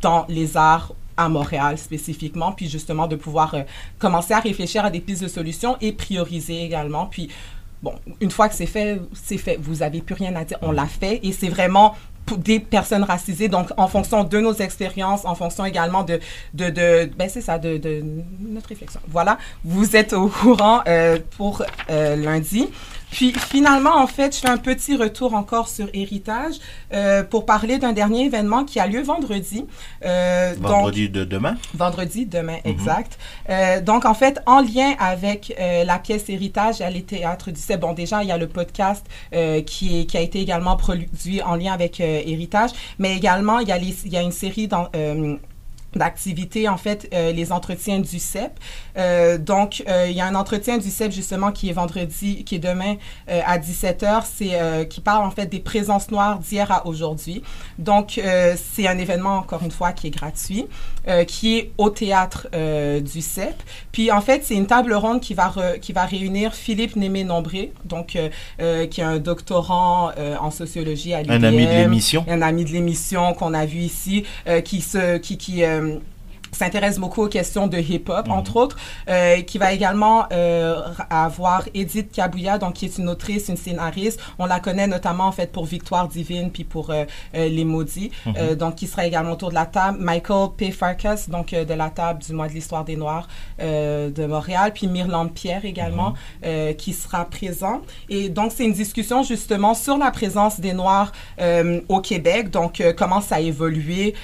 dans 0.00 0.24
les 0.28 0.56
arts 0.56 0.92
à 1.16 1.28
Montréal 1.28 1.78
spécifiquement, 1.78 2.52
puis 2.52 2.68
justement 2.68 3.06
de 3.06 3.16
pouvoir 3.16 3.54
commencer 3.98 4.34
à 4.34 4.40
réfléchir 4.40 4.84
à 4.84 4.90
des 4.90 5.00
pistes 5.00 5.22
de 5.22 5.28
solutions 5.28 5.76
et 5.80 5.92
prioriser 5.92 6.62
également. 6.62 7.06
Puis 7.06 7.30
Bon, 7.82 7.94
une 8.20 8.30
fois 8.30 8.48
que 8.48 8.54
c'est 8.54 8.66
fait, 8.66 9.00
c'est 9.12 9.38
fait. 9.38 9.58
Vous 9.60 9.76
n'avez 9.76 10.00
plus 10.00 10.14
rien 10.14 10.34
à 10.34 10.44
dire. 10.44 10.58
On 10.62 10.72
l'a 10.72 10.86
fait 10.86 11.20
et 11.22 11.32
c'est 11.32 11.48
vraiment 11.48 11.94
des 12.34 12.58
personnes 12.58 13.04
racisées. 13.04 13.48
Donc, 13.48 13.68
en 13.76 13.86
fonction 13.86 14.24
de 14.24 14.38
nos 14.40 14.54
expériences, 14.54 15.24
en 15.24 15.34
fonction 15.34 15.64
également 15.64 16.02
de, 16.02 16.18
de, 16.54 17.08
ben 17.16 17.28
c'est 17.28 17.40
ça, 17.40 17.58
de, 17.58 17.76
de, 17.76 18.02
notre 18.40 18.68
réflexion. 18.68 19.00
Voilà, 19.08 19.38
vous 19.64 19.94
êtes 19.94 20.12
au 20.12 20.28
courant 20.28 20.80
euh, 20.88 21.18
pour 21.36 21.62
euh, 21.90 22.16
lundi. 22.16 22.68
Puis 23.10 23.32
finalement, 23.32 23.96
en 23.96 24.06
fait, 24.06 24.34
je 24.34 24.40
fais 24.40 24.48
un 24.48 24.58
petit 24.58 24.96
retour 24.96 25.34
encore 25.34 25.68
sur 25.68 25.88
Héritage 25.94 26.56
euh, 26.92 27.22
pour 27.22 27.46
parler 27.46 27.78
d'un 27.78 27.92
dernier 27.92 28.26
événement 28.26 28.64
qui 28.64 28.80
a 28.80 28.86
lieu 28.86 29.02
vendredi. 29.02 29.64
Euh, 30.04 30.54
vendredi 30.58 31.08
de 31.08 31.24
demain? 31.24 31.56
Vendredi 31.74 32.26
demain, 32.26 32.58
mhm. 32.64 32.70
exact. 32.70 33.18
Euh, 33.48 33.80
donc, 33.80 34.04
en 34.04 34.14
fait, 34.14 34.40
en 34.46 34.60
lien 34.60 34.94
avec 34.98 35.54
la 35.58 35.98
pièce 35.98 36.28
Héritage 36.28 36.80
à 36.80 36.90
les 36.90 37.02
théâtres 37.02 37.50
du 37.50 37.60
CEP, 37.60 37.80
bon, 37.80 37.92
déjà, 37.92 38.22
il 38.22 38.28
y 38.28 38.32
a 38.32 38.38
le 38.38 38.48
podcast 38.48 39.06
qui, 39.30 40.00
est, 40.00 40.06
qui 40.06 40.16
a 40.16 40.20
été 40.20 40.40
également 40.40 40.76
produit 40.76 41.42
en 41.42 41.56
lien 41.56 41.72
avec 41.72 42.00
Héritage, 42.00 42.70
mais 42.98 43.16
également, 43.16 43.60
il 43.60 43.68
y 43.68 43.72
a, 43.72 43.78
il 43.78 44.12
y 44.12 44.16
a 44.16 44.22
une 44.22 44.32
série 44.32 44.68
dans 44.68 44.88
d'activités, 45.96 46.68
en 46.68 46.76
fait, 46.76 47.08
euh, 47.12 47.32
les 47.32 47.52
entretiens 47.52 48.00
du 48.00 48.18
CEP. 48.18 48.52
Euh, 48.96 49.38
donc, 49.38 49.82
euh, 49.88 50.06
il 50.08 50.16
y 50.16 50.20
a 50.20 50.26
un 50.26 50.34
entretien 50.34 50.78
du 50.78 50.90
CEP, 50.90 51.12
justement, 51.12 51.52
qui 51.52 51.68
est 51.68 51.72
vendredi, 51.72 52.44
qui 52.44 52.56
est 52.56 52.60
demain 52.60 52.96
à 53.28 53.58
17h, 53.58 54.24
c'est 54.24 54.86
qui 54.88 55.00
parle, 55.00 55.24
en 55.24 55.30
fait, 55.30 55.46
des 55.46 55.60
présences 55.60 56.10
noires 56.10 56.38
d'hier 56.38 56.70
à 56.70 56.86
aujourd'hui. 56.86 57.42
Donc, 57.78 58.20
c'est 58.56 58.86
un 58.86 58.98
événement, 58.98 59.38
encore 59.38 59.62
une 59.62 59.70
fois, 59.70 59.92
qui 59.92 60.08
est 60.08 60.10
gratuit, 60.10 60.66
qui 61.26 61.58
est 61.58 61.72
au 61.78 61.90
théâtre 61.90 62.48
du 63.00 63.20
CEP. 63.20 63.62
Puis, 63.92 64.10
en 64.10 64.20
fait, 64.20 64.44
c'est 64.44 64.54
une 64.54 64.66
table 64.66 64.94
ronde 64.94 65.20
qui 65.20 65.34
va, 65.34 65.52
qui 65.80 65.92
va 65.92 66.04
réunir 66.04 66.54
Philippe 66.54 66.96
Némé-Nombré, 66.96 67.72
donc, 67.84 68.18
qui 68.90 69.00
est 69.00 69.04
un 69.04 69.18
doctorant 69.18 70.10
en 70.40 70.50
sociologie 70.50 71.14
à 71.14 71.22
l'UQTR. 71.22 71.34
Un 71.34 71.42
ami 71.42 71.66
de 71.66 71.72
l'émission. 71.72 72.24
Un 72.28 72.42
ami 72.42 72.64
de 72.64 72.70
l'émission 72.70 73.34
qu'on 73.34 73.54
a 73.54 73.66
vu 73.66 73.78
ici, 73.78 74.24
qui 74.64 74.80
se... 74.80 75.18
qui, 75.18 75.36
qui 75.36 75.62
um, 75.86 76.15
s'intéresse 76.56 76.98
beaucoup 76.98 77.22
aux 77.22 77.28
questions 77.28 77.66
de 77.66 77.78
hip-hop, 77.78 78.28
entre 78.28 78.52
mhm. 78.52 78.62
autres, 78.62 78.76
euh, 79.08 79.42
qui 79.42 79.58
va 79.58 79.72
également 79.72 80.26
euh, 80.32 80.80
avoir 81.10 81.64
Edith 81.74 82.12
Kabouya, 82.12 82.58
donc 82.58 82.74
qui 82.74 82.86
est 82.86 82.98
une 82.98 83.08
autrice, 83.08 83.48
une 83.48 83.56
scénariste. 83.56 84.20
On 84.38 84.46
la 84.46 84.60
connaît 84.60 84.86
notamment 84.86 85.26
en 85.26 85.32
fait 85.32 85.52
pour 85.52 85.66
Victoire 85.66 86.08
divine 86.08 86.50
puis 86.50 86.64
pour 86.64 86.90
euh, 86.90 87.04
Les 87.34 87.64
Maudits, 87.64 88.10
mhm. 88.26 88.54
donc 88.54 88.76
qui 88.76 88.86
sera 88.86 89.06
également 89.06 89.32
autour 89.32 89.50
de 89.50 89.54
la 89.54 89.66
table. 89.66 89.98
Michael 90.00 90.48
P. 90.56 90.70
Farkas, 90.70 91.26
donc 91.28 91.50
de 91.50 91.74
la 91.74 91.90
table 91.90 92.22
du 92.22 92.32
mois 92.32 92.48
de 92.48 92.52
l'histoire 92.52 92.84
des 92.84 92.96
Noirs 92.96 93.28
de 93.58 94.26
Montréal, 94.26 94.72
puis 94.74 94.86
Myrlande 94.86 95.32
Pierre 95.32 95.64
également, 95.64 96.14
mhm. 96.44 96.74
qui 96.76 96.92
sera 96.92 97.24
présent. 97.24 97.82
Et 98.08 98.28
donc 98.28 98.52
c'est 98.54 98.64
une 98.64 98.72
discussion 98.72 99.22
justement 99.22 99.74
sur 99.74 99.98
la 99.98 100.10
présence 100.10 100.60
des 100.60 100.72
Noirs 100.72 101.12
au 101.88 102.00
Québec, 102.00 102.50
donc 102.50 102.82
comment 102.96 103.20
ça 103.20 103.36
a 103.36 103.40
évolué, 103.40 104.14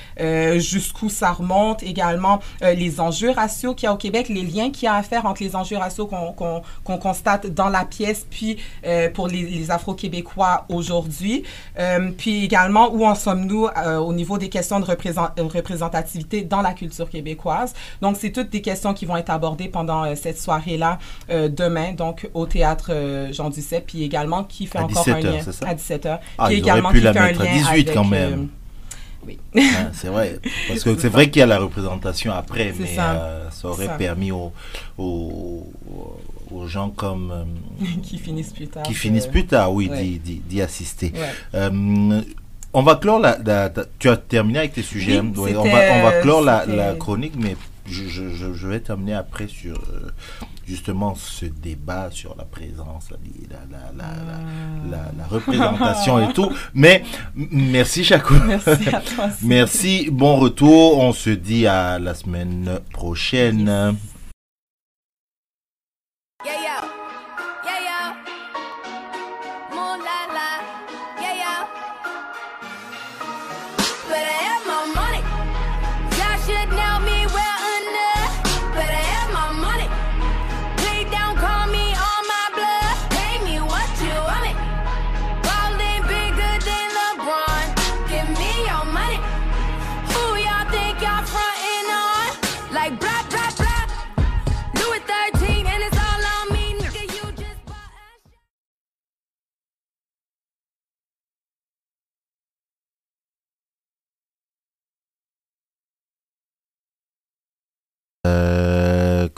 jusqu'où 0.58 1.08
ça 1.08 1.32
remonte 1.32 1.82
également 2.22 2.40
euh, 2.62 2.74
les 2.74 3.00
enjeux 3.00 3.30
raciaux 3.30 3.74
qu'il 3.74 3.86
y 3.86 3.88
a 3.88 3.92
au 3.92 3.96
Québec, 3.96 4.28
les 4.28 4.42
liens 4.42 4.70
qu'il 4.70 4.84
y 4.84 4.88
a 4.88 4.94
à 4.94 5.02
faire 5.02 5.26
entre 5.26 5.42
les 5.42 5.56
enjeux 5.56 5.76
raciaux 5.76 6.06
qu'on 6.06 6.98
constate 6.98 7.46
dans 7.46 7.68
la 7.68 7.84
pièce, 7.84 8.26
puis 8.28 8.58
euh, 8.86 9.08
pour 9.10 9.28
les, 9.28 9.70
Afro-Québécois 9.70 10.66
aujourd'hui, 10.68 11.44
euh, 11.78 12.10
puis 12.16 12.44
également 12.44 12.92
où 12.92 13.06
en 13.06 13.14
sommes-nous 13.14 13.68
au 14.00 14.12
niveau 14.12 14.38
des 14.38 14.48
questions 14.48 14.80
de 14.80 14.84
représentativité 14.84 16.42
dans 16.42 16.62
la 16.62 16.72
culture 16.72 17.08
québécoise. 17.08 17.74
Donc, 18.00 18.16
c'est 18.18 18.30
toutes 18.30 18.50
des 18.50 18.60
questions 18.60 18.92
qui 18.92 19.06
vont 19.06 19.16
être 19.16 19.30
abordées 19.30 19.68
pendant 19.68 20.14
cette 20.16 20.38
soirée-là 20.38 20.98
demain, 21.28 21.92
donc 21.92 22.28
au 22.34 22.46
théâtre 22.46 22.92
Jean 23.30 23.50
Duceppe, 23.50 23.86
puis 23.86 24.02
également 24.02 24.44
qui 24.44 24.66
fait 24.66 24.78
encore 24.78 25.08
un 25.08 25.20
lien 25.20 25.40
à 25.64 25.74
17h, 25.74 26.18
ah, 26.38 26.48
qui 26.48 26.54
également 26.54 26.90
qui 26.90 27.00
fait 27.00 27.08
un 27.08 27.32
lien 27.32 27.66
à 27.68 27.74
18 27.74 27.92
quand 27.94 28.04
même. 28.04 28.48
Oui. 29.26 29.38
Ah, 29.56 29.90
c'est 29.92 30.08
vrai. 30.08 30.38
Parce 30.68 30.82
que 30.82 30.98
c'est 30.98 31.08
vrai 31.08 31.30
qu'il 31.30 31.40
y 31.40 31.42
a 31.42 31.46
la 31.46 31.58
représentation 31.58 32.32
après, 32.32 32.74
mais 32.78 32.86
ça, 32.86 33.12
euh, 33.12 33.50
ça 33.50 33.68
aurait 33.68 33.96
permis 33.96 34.32
aux, 34.32 34.52
aux, 34.98 35.72
aux, 36.50 36.66
gens 36.66 36.90
comme... 36.90 37.30
Euh, 37.30 37.84
qui 38.02 38.18
finissent 38.18 38.52
plus 38.52 38.68
tard. 38.68 38.82
Qui 38.82 38.94
finissent 38.94 39.26
plus 39.26 39.46
tard, 39.46 39.72
oui, 39.72 39.88
d'y 39.88 40.60
assister. 40.60 41.12
Euh, 41.54 42.20
on 42.74 42.82
va 42.82 42.96
clore 42.96 43.20
la, 43.20 43.38
Tu 43.98 44.08
as 44.08 44.16
terminé 44.16 44.60
avec 44.60 44.72
tes 44.72 44.82
sujets. 44.82 45.18
Hein? 45.18 45.32
on, 45.36 45.42
va, 45.42 45.80
on 45.92 46.02
va 46.02 46.12
clore 46.22 46.42
la, 46.42 46.64
la 46.66 46.94
chronique, 46.94 47.34
mais 47.36 47.56
je, 47.86 48.08
je, 48.08 48.54
je, 48.54 48.66
vais 48.68 48.80
terminer 48.80 49.14
après 49.14 49.48
sur 49.48 49.80
justement 50.66 51.14
ce 51.14 51.46
débat 51.46 52.10
sur 52.10 52.36
la 52.36 52.44
présence, 52.44 53.10
la, 53.10 53.18
la, 53.70 53.92
la, 54.90 55.12
la 55.16 55.26
représentation 55.26 56.28
et 56.28 56.32
tout. 56.32 56.50
Mais 56.74 57.02
merci 57.34 58.04
Chaco. 58.04 58.34
Merci 58.46 58.88
à 58.92 59.00
toi. 59.00 59.28
merci, 59.42 60.08
bon 60.10 60.36
retour. 60.36 60.98
On 60.98 61.12
se 61.12 61.30
dit 61.30 61.66
à 61.66 61.98
la 61.98 62.14
semaine 62.14 62.80
prochaine. 62.92 63.96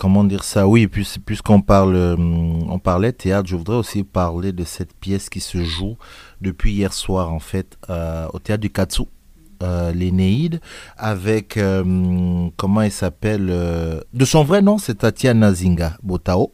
Comment 0.05 0.23
dire 0.25 0.45
ça 0.45 0.69
Oui, 0.69 0.87
puisqu'on 0.87 1.63
parle, 1.63 1.97
on 1.97 2.79
parlait 2.79 3.11
théâtre, 3.11 3.49
je 3.49 3.57
voudrais 3.57 3.79
aussi 3.79 4.05
parler 4.05 4.53
de 4.53 4.63
cette 4.63 4.93
pièce 4.93 5.31
qui 5.31 5.41
se 5.41 5.65
joue 5.65 5.97
depuis 6.43 6.75
hier 6.75 6.93
soir 6.93 7.33
en 7.33 7.39
fait 7.39 7.79
au 7.89 8.39
théâtre 8.39 8.61
du 8.61 8.69
Katsu. 8.69 9.05
l'Énéide, 9.95 10.61
avec, 10.99 11.59
comment 12.59 12.83
elle 12.83 12.93
s'appelle 12.93 13.47
De 13.47 14.25
son 14.27 14.45
vrai 14.45 14.61
nom, 14.61 14.77
c'est 14.77 14.97
Tatiana 14.97 15.55
Zinga 15.55 15.97
Botao 16.03 16.53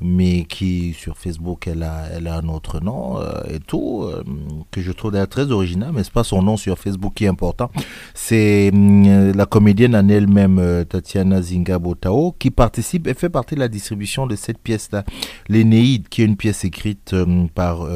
mais 0.00 0.44
qui 0.44 0.94
sur 0.94 1.16
Facebook 1.16 1.66
elle 1.66 1.82
a, 1.82 2.36
un 2.36 2.48
autre 2.48 2.80
nom 2.80 3.18
euh, 3.18 3.42
et 3.48 3.58
tout, 3.58 4.02
euh, 4.04 4.22
que 4.70 4.80
je 4.80 4.92
trouve 4.92 5.26
très 5.26 5.50
original, 5.50 5.90
mais 5.92 6.04
c'est 6.04 6.12
pas 6.12 6.24
son 6.24 6.42
nom 6.42 6.56
sur 6.56 6.78
Facebook 6.78 7.14
qui 7.14 7.24
est 7.24 7.28
important. 7.28 7.70
C'est 8.14 8.70
euh, 8.72 9.32
la 9.34 9.46
comédienne 9.46 9.96
en 9.96 10.08
elle-même, 10.08 10.84
Tatiana 10.88 11.42
Zingabotao, 11.42 12.34
qui 12.38 12.50
participe 12.50 13.06
et 13.06 13.14
fait 13.14 13.28
partie 13.28 13.54
de 13.54 13.60
la 13.60 13.68
distribution 13.68 14.26
de 14.26 14.36
cette 14.36 14.58
pièce-là, 14.58 15.04
L'Énéide, 15.48 16.08
qui 16.08 16.22
est 16.22 16.26
une 16.26 16.36
pièce 16.36 16.64
écrite 16.64 17.14
par 17.54 17.86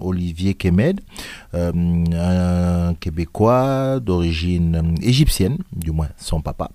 Olivier 0.00 0.54
Kemed, 0.54 1.00
un 1.52 2.94
Québécois 2.94 4.00
d'origine 4.00 4.94
égyptienne, 5.02 5.58
du 5.72 5.90
moins 5.90 6.08
son 6.16 6.40
papa. 6.40 6.70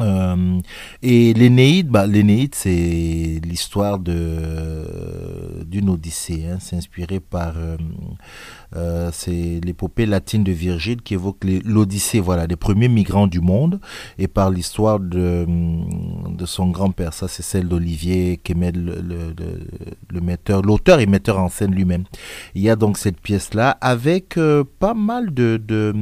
Euh, 0.00 0.60
et 1.02 1.32
l'Énéide, 1.34 1.88
bah, 1.88 2.06
l'Énéide, 2.06 2.54
c'est 2.54 3.40
l'histoire 3.44 3.98
de 3.98 4.84
d'une 5.66 5.88
Odyssée. 5.90 6.46
Hein, 6.46 6.58
c'est 6.60 6.76
inspiré 6.76 7.20
par 7.20 7.54
euh, 7.56 7.76
euh, 8.74 9.10
c'est 9.12 9.60
l'épopée 9.64 10.06
latine 10.06 10.44
de 10.44 10.52
Virgile 10.52 11.02
qui 11.02 11.14
évoque 11.14 11.44
l'Odyssée, 11.64 12.20
voilà, 12.20 12.46
des 12.46 12.56
premiers 12.56 12.88
migrants 12.88 13.26
du 13.26 13.40
monde, 13.40 13.80
et 14.18 14.28
par 14.28 14.50
l'histoire 14.50 15.00
de, 15.00 15.46
de 16.28 16.46
son 16.46 16.68
grand-père. 16.70 17.12
Ça, 17.12 17.28
c'est 17.28 17.42
celle 17.42 17.68
d'Olivier, 17.68 18.40
qui 18.42 18.54
le, 18.54 18.70
le, 18.70 19.34
le, 20.10 20.62
l'auteur 20.62 21.00
et 21.00 21.06
metteur 21.06 21.38
en 21.38 21.48
scène 21.48 21.72
lui-même. 21.72 22.04
Il 22.54 22.62
y 22.62 22.70
a 22.70 22.76
donc 22.76 22.98
cette 22.98 23.20
pièce-là 23.20 23.76
avec 23.80 24.36
euh, 24.38 24.64
pas 24.78 24.94
mal 24.94 25.32
de, 25.32 25.56
de, 25.62 25.92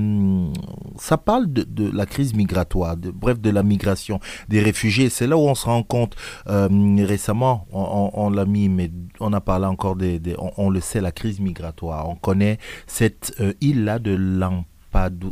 ça 0.99 1.19
parle 1.19 1.53
de, 1.53 1.63
de 1.65 1.91
la 1.91 2.07
crise 2.07 2.35
migratoire, 2.35 2.97
bref, 2.97 3.41
de 3.41 3.51
la 3.51 3.63
migration 3.63 4.21
des 4.49 4.61
réfugiés. 4.61 5.09
C'est 5.11 5.27
là 5.27 5.37
où 5.37 5.41
on 5.41 5.55
se 5.55 5.67
rend 5.67 5.83
compte. 5.83 6.15
Récemment, 6.47 7.67
on, 7.73 8.11
on, 8.15 8.31
l'a 8.31 8.45
mis, 8.45 8.69
mais 8.69 8.91
on 9.21 9.33
a 9.33 9.41
encore 9.63 9.97
des, 9.97 10.21
on, 10.57 10.71
le 10.71 10.81
sait, 10.81 11.01
la 11.01 11.13
crise 11.13 11.41
migratoire. 11.41 12.09
On 12.09 12.17
connaît 12.17 12.59
cette 12.87 13.35
euh, 13.41 13.53
île-là 13.61 13.99
de 13.99 14.13
Lampedusa, 14.15 14.65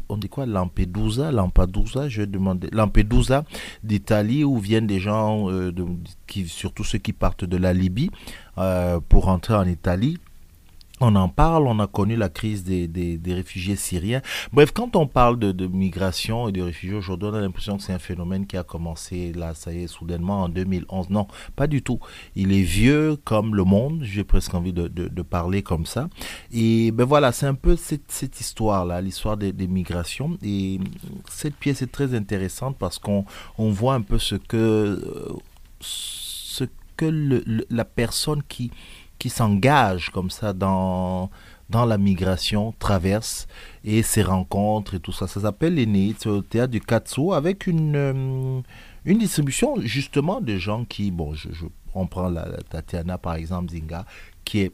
on 0.08 0.16
dit 0.16 0.28
quoi 0.28 0.46
Lampedusa, 0.46 1.30
Lampedusa, 1.30 2.08
je 2.08 2.22
demandais, 2.22 2.68
Lampedusa 2.72 3.44
d'Italie 3.84 4.44
où 4.44 4.58
viennent 4.58 4.86
des 4.86 5.00
gens, 5.00 5.50
euh, 5.50 5.72
qui, 6.26 6.48
surtout 6.48 6.84
ceux 6.84 6.98
qui 6.98 7.12
partent 7.12 7.44
de 7.44 7.56
la 7.56 7.72
Libye 7.72 8.10
euh, 8.58 9.00
pour 9.08 9.26
rentrer 9.26 9.54
en 9.54 9.66
Italie 9.66 10.18
on 11.02 11.16
en 11.16 11.28
parle, 11.28 11.66
on 11.66 11.78
a 11.80 11.86
connu 11.86 12.16
la 12.16 12.28
crise 12.28 12.64
des, 12.64 12.86
des, 12.88 13.34
réfugiés 13.34 13.76
syriens. 13.76 14.22
Bref, 14.52 14.72
quand 14.72 14.96
on 14.96 15.06
parle 15.06 15.38
de, 15.38 15.52
de 15.52 15.66
migration 15.66 16.48
et 16.48 16.52
de 16.52 16.62
réfugiés 16.62 16.94
aujourd'hui, 16.96 17.28
on 17.30 17.34
a 17.34 17.40
l'impression 17.40 17.76
que 17.76 17.82
c'est 17.82 17.92
un 17.92 17.98
phénomène 17.98 18.46
qui 18.46 18.56
a 18.56 18.62
commencé 18.62 19.32
là, 19.32 19.54
ça 19.54 19.72
y 19.72 19.82
est, 19.82 19.86
soudainement 19.86 20.42
en 20.44 20.48
2011. 20.48 21.10
Non, 21.10 21.26
pas 21.56 21.66
du 21.66 21.82
tout. 21.82 21.98
Il 22.36 22.52
est 22.52 22.62
vieux 22.62 23.16
comme 23.24 23.54
le 23.54 23.64
monde, 23.64 24.02
j'ai 24.02 24.24
presque 24.24 24.54
envie 24.54 24.72
de, 24.72 24.88
de, 24.88 25.22
parler 25.22 25.62
comme 25.62 25.86
ça. 25.86 26.08
Et 26.52 26.90
ben 26.92 27.04
voilà, 27.04 27.32
c'est 27.32 27.46
un 27.46 27.54
peu 27.54 27.76
cette, 27.76 28.10
cette 28.10 28.40
histoire-là, 28.40 29.00
l'histoire 29.00 29.36
des, 29.36 29.52
migrations. 29.66 30.36
Et 30.42 30.78
cette 31.30 31.54
pièce 31.56 31.82
est 31.82 31.90
très 31.90 32.14
intéressante 32.14 32.76
parce 32.78 32.98
qu'on 32.98 33.24
on 33.58 33.70
voit 33.70 33.94
un 33.94 34.02
peu 34.02 34.18
ce 34.18 34.34
que, 34.34 35.02
ce 35.80 36.64
que 36.96 37.42
la 37.70 37.84
personne 37.84 38.42
qui 38.48 38.70
qui 39.22 40.10
comme 40.12 40.30
ça 40.30 40.52
dans, 40.52 41.30
dans 41.70 41.84
la 41.84 41.96
migration 41.96 42.74
traverse 42.80 43.46
et 43.84 44.02
ses 44.02 44.22
rencontres 44.22 44.94
et 44.94 45.00
tout 45.00 45.12
ça. 45.12 45.28
Ça 45.28 45.40
s'appelle 45.40 45.74
l'Énéide, 45.74 46.16
c'est 46.18 46.28
au 46.28 46.42
théâtre 46.42 46.72
du 46.72 46.80
Katsu 46.80 47.32
avec 47.32 47.68
une, 47.68 47.94
euh, 47.94 48.60
une 49.04 49.18
distribution 49.18 49.80
justement 49.80 50.40
de 50.40 50.56
gens 50.56 50.84
qui, 50.84 51.12
bon, 51.12 51.34
je, 51.34 51.48
on 51.94 52.08
prend 52.08 52.30
la, 52.30 52.46
Tatiana 52.68 53.16
par 53.16 53.34
exemple, 53.34 53.70
Zinga, 53.70 54.06
qui 54.44 54.62
est 54.62 54.72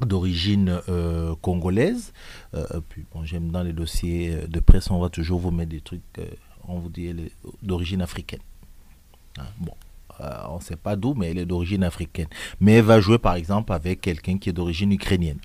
d'origine 0.00 0.80
euh, 0.88 1.34
congolaise. 1.42 2.12
Euh, 2.54 2.80
puis 2.88 3.04
bon, 3.12 3.24
j'aime 3.24 3.50
dans 3.50 3.64
les 3.64 3.72
dossiers 3.72 4.46
de 4.46 4.60
presse, 4.60 4.88
on 4.88 5.00
va 5.00 5.08
toujours 5.08 5.40
vous 5.40 5.50
mettre 5.50 5.70
des 5.70 5.80
trucs, 5.80 6.02
on 6.68 6.78
vous 6.78 6.90
dit 6.90 7.12
d'origine 7.60 8.02
africaine. 8.02 8.42
Hein, 9.36 9.46
bon, 9.58 9.74
on 10.20 10.56
ne 10.56 10.62
sait 10.62 10.76
pas 10.76 10.96
d'où, 10.96 11.14
mais 11.14 11.30
elle 11.30 11.38
est 11.38 11.46
d'origine 11.46 11.84
africaine. 11.84 12.28
Mais 12.60 12.74
elle 12.74 12.84
va 12.84 13.00
jouer 13.00 13.18
par 13.18 13.34
exemple 13.34 13.72
avec 13.72 14.00
quelqu'un 14.00 14.38
qui 14.38 14.50
est 14.50 14.52
d'origine 14.52 14.92
ukrainienne. 14.92 15.38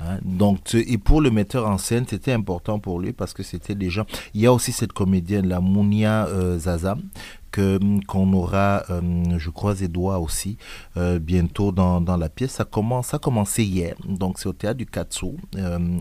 Hein. 0.00 0.18
Donc, 0.22 0.74
et 0.74 0.98
pour 0.98 1.20
le 1.20 1.30
metteur 1.30 1.66
en 1.66 1.78
scène, 1.78 2.06
c'était 2.08 2.32
important 2.32 2.78
pour 2.78 3.00
lui 3.00 3.12
parce 3.12 3.34
que 3.34 3.42
c'était 3.42 3.74
déjà. 3.74 4.06
Il 4.34 4.40
y 4.40 4.46
a 4.46 4.52
aussi 4.52 4.72
cette 4.72 4.92
comédienne, 4.92 5.46
la 5.46 5.60
Mounia 5.60 6.26
euh, 6.26 6.58
Zaza, 6.58 6.96
que 7.50 7.78
qu'on 8.06 8.32
aura, 8.32 8.84
euh, 8.90 9.00
je 9.38 9.50
crois, 9.50 9.80
et 9.80 9.88
doigts 9.88 10.18
aussi 10.18 10.56
bientôt 11.20 11.72
dans, 11.72 12.00
dans, 12.00 12.16
la 12.16 12.28
pièce. 12.28 12.52
Ça 12.52 12.64
commence, 12.64 13.08
ça 13.08 13.16
a 13.16 13.20
commencé 13.20 13.64
hier, 13.64 13.94
donc 14.06 14.38
c'est 14.38 14.48
au 14.48 14.52
théâtre 14.52 14.78
du 14.78 14.86
Katsu. 14.86 15.36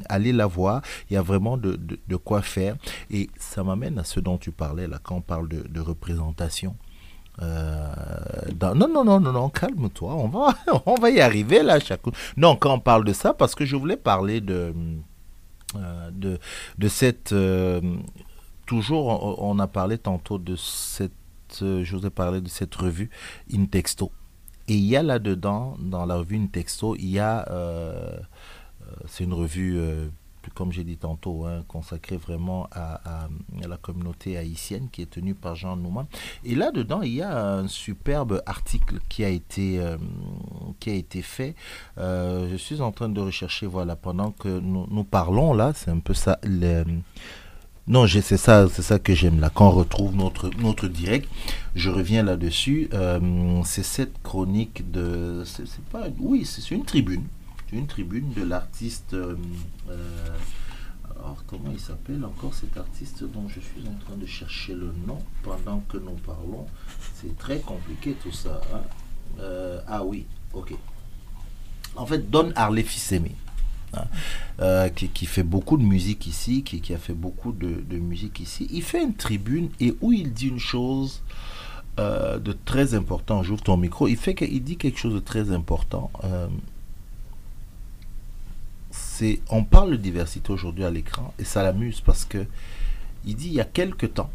allez 0.07 0.31
la 0.31 0.45
voir, 0.45 0.81
il 1.09 1.15
y 1.15 1.17
a 1.17 1.21
vraiment 1.21 1.57
de, 1.57 1.77
de, 2.07 2.15
quoi 2.15 2.41
faire. 2.41 2.75
Et 3.09 3.29
ça 3.37 3.63
m'amène 3.63 3.97
à 3.99 4.03
ce 4.03 4.19
dont 4.19 4.37
tu 4.37 4.51
parlais 4.51 4.87
là, 4.87 4.99
quand 5.01 5.15
on 5.15 5.21
parle 5.21 5.49
de 5.49 5.79
représentation. 5.81 6.75
Euh, 7.41 7.93
non, 8.61 8.87
non, 8.87 9.03
non, 9.03 9.19
non, 9.19 9.31
non, 9.31 9.49
calme-toi, 9.49 10.13
on 10.85 10.95
va, 10.95 11.09
y 11.11 11.21
arriver 11.21 11.63
là. 11.63 11.79
Chaque... 11.79 12.01
Non, 12.37 12.55
quand 12.55 12.73
on 12.73 12.79
parle 12.79 13.05
de 13.05 13.13
ça, 13.13 13.33
parce 13.33 13.55
que 13.55 13.65
je 13.65 13.75
voulais 13.75 13.97
parler 13.97 14.41
de, 14.41 14.73
euh, 15.75 16.11
de, 16.77 16.87
cette. 16.87 17.31
Euh, 17.31 17.81
toujours, 18.65 19.41
on, 19.41 19.59
a 19.59 19.67
parlé 19.67 19.97
tantôt 19.97 20.37
de 20.37 20.55
cette. 20.55 21.13
je 21.61 21.95
vous 21.95 22.05
ai 22.05 22.09
parlé 22.09 22.41
de 22.41 22.49
cette 22.49 22.75
revue 22.75 23.09
Intexto. 23.53 24.11
Et 24.67 24.73
il 24.73 24.85
y 24.85 24.95
a 24.95 25.03
là-dedans, 25.03 25.77
dans 25.79 26.05
la 26.05 26.17
revue 26.17 26.37
Intexto, 26.37 26.95
il 26.95 27.09
y 27.09 27.19
a. 27.19 27.47
c'est 29.07 29.23
une 29.23 29.33
revue 29.33 29.79
comme 30.53 30.71
j'ai 30.71 30.83
dit 30.83 30.97
tantôt, 30.97 31.45
hein, 31.45 31.63
consacré 31.67 32.17
vraiment 32.17 32.67
à, 32.71 33.27
la 33.67 33.77
communauté 33.77 34.37
haïtienne 34.37 34.87
qui 34.91 35.01
est 35.01 35.09
tenue 35.09 35.35
par 35.35 35.55
Jean 35.55 35.75
Nouman. 35.75 36.05
Et 36.43 36.55
là-dedans, 36.55 37.01
il 37.01 37.13
y 37.13 37.21
a 37.21 37.53
un 37.55 37.67
superbe 37.67 38.41
article 38.45 38.99
qui 39.09 39.23
a 39.23 39.29
été, 39.29 39.79
euh, 39.79 39.97
qui 40.79 40.89
a 40.89 40.93
été 40.93 41.21
fait. 41.21 41.55
Euh, 41.97 42.49
je 42.51 42.55
suis 42.55 42.81
en 42.81 42.91
train 42.91 43.09
de 43.09 43.19
rechercher, 43.19 43.67
voilà, 43.67 43.95
pendant 43.95 44.31
que 44.31 44.59
nous, 44.59 45.03
parlons 45.03 45.53
là, 45.53 45.73
c'est 45.75 45.91
un 45.91 45.99
peu 45.99 46.13
ça. 46.13 46.39
non, 47.87 48.07
c'est 48.07 48.37
ça, 48.37 48.67
ça 48.69 48.99
que 48.99 49.13
j'aime 49.13 49.39
là. 49.39 49.49
Quand 49.53 49.67
on 49.67 49.71
retrouve 49.71 50.15
notre, 50.15 50.49
notre 50.59 50.87
direct, 50.87 51.29
je 51.75 51.89
reviens 51.89 52.23
là-dessus. 52.23 52.89
Euh, 52.93 53.61
c'est 53.65 53.83
cette 53.83 54.21
chronique 54.23 54.89
de, 54.91 55.43
c'est 55.45 55.65
pas, 55.91 56.07
oui, 56.19 56.45
c'est 56.45 56.71
une 56.71 56.85
tribune 56.85 57.23
une 57.77 57.87
tribune 57.87 58.31
de 58.33 58.43
l'artiste. 58.43 59.13
Euh, 59.13 59.35
euh, 59.89 60.37
alors, 61.15 61.43
comment 61.47 61.71
il 61.71 61.79
s'appelle 61.79 62.23
encore 62.23 62.53
cet 62.53 62.77
artiste 62.77 63.23
dont 63.23 63.47
je 63.49 63.59
suis 63.59 63.87
en 63.87 64.05
train 64.05 64.15
de 64.15 64.25
chercher 64.25 64.73
le 64.73 64.93
nom 65.05 65.19
pendant 65.43 65.79
que 65.89 65.97
nous 65.97 66.15
parlons 66.25 66.65
C'est 67.15 67.37
très 67.37 67.59
compliqué 67.59 68.15
tout 68.23 68.31
ça. 68.31 68.61
Hein. 68.73 68.81
Euh, 69.39 69.81
ah 69.87 70.03
oui, 70.03 70.25
ok. 70.53 70.73
En 71.95 72.05
fait, 72.05 72.29
Don 72.29 72.51
Harley 72.55 72.83
Fissemi. 72.83 73.31
Hein, 74.61 74.89
qui, 74.91 75.25
fait 75.25 75.41
beaucoup 75.41 75.75
de 75.75 75.83
musique 75.83 76.27
ici, 76.27 76.61
qui, 76.63 76.93
a 76.93 76.99
fait 76.99 77.13
beaucoup 77.15 77.51
de, 77.51 77.97
musique 77.97 78.39
ici. 78.39 78.67
Il 78.71 78.83
fait 78.83 79.03
une 79.03 79.15
tribune 79.15 79.69
et 79.79 79.95
où 80.01 80.13
il 80.13 80.31
dit 80.31 80.47
une 80.47 80.59
chose 80.59 81.23
de 81.97 82.51
très 82.65 82.93
important. 82.93 83.41
J'ouvre 83.41 83.63
ton 83.63 83.77
micro. 83.77 84.07
Il 84.07 84.15
fait 84.15 84.35
qu'il 84.35 84.63
dit 84.63 84.77
quelque 84.77 84.99
chose 84.99 85.15
de 85.15 85.19
très 85.19 85.51
important 85.51 86.11
on 89.49 89.63
parle 89.63 89.91
de 89.91 89.95
diversité 89.97 90.51
aujourd'hui 90.51 90.83
à 90.83 90.91
l'écran 90.91 91.33
et 91.39 91.43
ça 91.43 91.63
l'amuse 91.63 92.01
parce 92.01 92.25
que 92.25 92.45
il 93.25 93.35
dit 93.35 93.47
il 93.47 93.53
y 93.53 93.61
a 93.61 93.65
quelque 93.65 94.05
temps, 94.05 94.29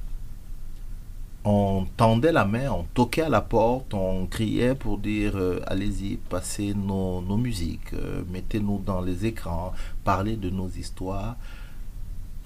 on 1.44 1.86
tendait 1.96 2.32
la 2.32 2.44
main, 2.44 2.70
on 2.70 2.84
toquait 2.94 3.22
à 3.22 3.28
la 3.28 3.40
porte, 3.40 3.94
on 3.94 4.26
criait 4.26 4.74
pour 4.74 4.98
dire 4.98 5.36
euh, 5.36 5.60
allez-y, 5.66 6.16
passez 6.16 6.74
nos, 6.74 7.20
musiques, 7.36 7.92
euh, 7.92 8.22
mettez-nous 8.30 8.82
dans 8.84 9.00
les 9.00 9.26
écrans, 9.26 9.72
parlez 10.04 10.36
de 10.36 10.50
nos 10.50 10.68
histoires. 10.68 11.36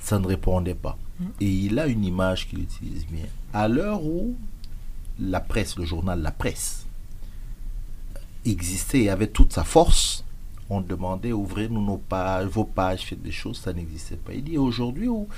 Ça 0.00 0.18
ne 0.18 0.26
répondait 0.26 0.74
pas. 0.74 0.96
Mm. 1.18 1.24
Et 1.40 1.50
il 1.50 1.78
a 1.78 1.86
une 1.86 2.04
image 2.04 2.48
qu'il 2.48 2.60
utilise 2.60 3.06
bien. 3.06 3.26
À 3.52 3.66
l'heure 3.66 4.04
où 4.04 4.36
la 5.20 5.40
presse, 5.40 5.76
le 5.76 5.84
journal 5.84 6.20
La 6.20 6.30
Presse, 6.30 6.86
existait 8.44 9.02
et 9.02 9.10
avait 9.10 9.26
toute 9.26 9.52
sa 9.52 9.64
force, 9.64 10.17
on 10.70 10.80
demandait 10.80 11.32
ouvrez-nous 11.32 11.84
nos 11.84 11.96
pages, 11.96 12.46
vos 12.46 12.64
pages, 12.64 13.06
faites 13.06 13.22
des 13.22 13.32
choses, 13.32 13.58
ça 13.58 13.72
n'existait 13.72 14.16
pas. 14.16 14.32
Il 14.32 14.44
dit 14.44 14.58
aujourd'hui 14.58 15.08
où 15.08 15.28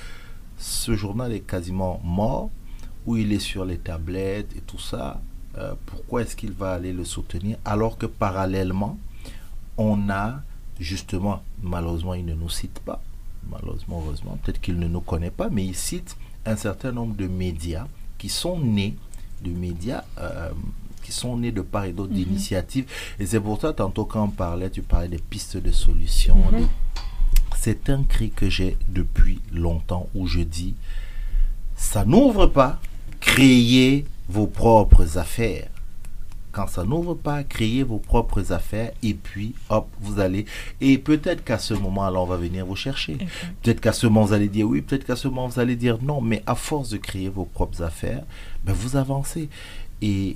ce 0.57 0.95
journal 0.95 1.31
est 1.33 1.41
quasiment 1.41 2.01
mort, 2.03 2.49
où 3.05 3.17
il 3.17 3.31
est 3.33 3.39
sur 3.39 3.65
les 3.65 3.77
tablettes 3.77 4.55
et 4.55 4.61
tout 4.61 4.79
ça, 4.79 5.21
euh, 5.57 5.73
pourquoi 5.85 6.21
est-ce 6.21 6.35
qu'il 6.35 6.51
va 6.51 6.73
aller 6.73 6.93
le 6.93 7.03
soutenir 7.03 7.57
alors 7.65 7.97
que 7.97 8.05
parallèlement, 8.05 8.97
on 9.77 10.09
a 10.09 10.41
justement, 10.79 11.43
malheureusement, 11.61 12.13
il 12.13 12.25
ne 12.25 12.33
nous 12.33 12.49
cite 12.49 12.79
pas, 12.79 13.01
malheureusement, 13.49 14.01
heureusement, 14.05 14.37
peut-être 14.43 14.61
qu'il 14.61 14.79
ne 14.79 14.87
nous 14.87 15.01
connaît 15.01 15.31
pas, 15.31 15.49
mais 15.49 15.65
il 15.65 15.75
cite 15.75 16.15
un 16.45 16.55
certain 16.55 16.91
nombre 16.91 17.15
de 17.15 17.27
médias 17.27 17.87
qui 18.17 18.29
sont 18.29 18.59
nés, 18.59 18.95
de 19.43 19.51
médias 19.51 20.03
euh, 20.19 20.51
qui 21.01 21.11
sont 21.11 21.37
nés 21.37 21.51
de 21.51 21.61
part 21.61 21.85
et 21.85 21.91
d'autre 21.93 22.13
d'initiatives. 22.13 22.85
Et 23.19 23.25
c'est 23.25 23.39
pour 23.39 23.59
ça, 23.59 23.73
tantôt 23.73 24.05
quand 24.05 24.23
on 24.23 24.29
parlait, 24.29 24.69
tu 24.69 24.81
parlais 24.81 25.07
des 25.07 25.17
pistes 25.19 25.57
de 25.57 25.71
solutions. 25.71 26.37
des- 26.51 26.65
C'est 27.57 27.89
un 27.89 28.03
cri 28.03 28.31
que 28.31 28.49
j'ai 28.49 28.77
depuis 28.87 29.39
longtemps 29.53 30.09
où 30.15 30.25
je 30.27 30.39
dis, 30.39 30.73
ça 31.75 32.05
n'ouvre 32.05 32.47
pas, 32.47 32.79
créez 33.19 34.05
vos 34.29 34.47
propres 34.47 35.17
affaires. 35.17 35.67
Quand 36.51 36.67
ça 36.67 36.83
n'ouvre 36.83 37.13
pas, 37.13 37.43
créez 37.45 37.83
vos 37.83 37.97
propres 37.99 38.51
affaires 38.51 38.91
et 39.03 39.13
puis 39.13 39.53
hop, 39.69 39.87
vous 40.01 40.19
allez. 40.19 40.45
Et 40.81 40.97
peut-être 40.97 41.45
qu'à 41.45 41.57
ce 41.57 41.73
moment-là, 41.73 42.19
on 42.19 42.25
va 42.25 42.35
venir 42.35 42.65
vous 42.65 42.75
chercher. 42.75 43.17
Peut-être 43.61 43.79
qu'à 43.79 43.93
ce 43.93 44.05
moment, 44.07 44.25
vous 44.25 44.33
allez 44.33 44.49
dire 44.49 44.67
oui, 44.67 44.81
peut-être 44.81 45.05
qu'à 45.05 45.15
ce 45.15 45.29
moment, 45.29 45.47
vous 45.47 45.59
allez 45.61 45.77
dire 45.77 45.97
non. 46.01 46.19
Mais 46.19 46.43
à 46.45 46.55
force 46.55 46.89
de 46.89 46.97
créer 46.97 47.29
vos 47.29 47.45
propres 47.45 47.81
affaires, 47.83 48.23
ben, 48.65 48.73
vous 48.73 48.97
avancez. 48.97 49.47
Et 50.01 50.35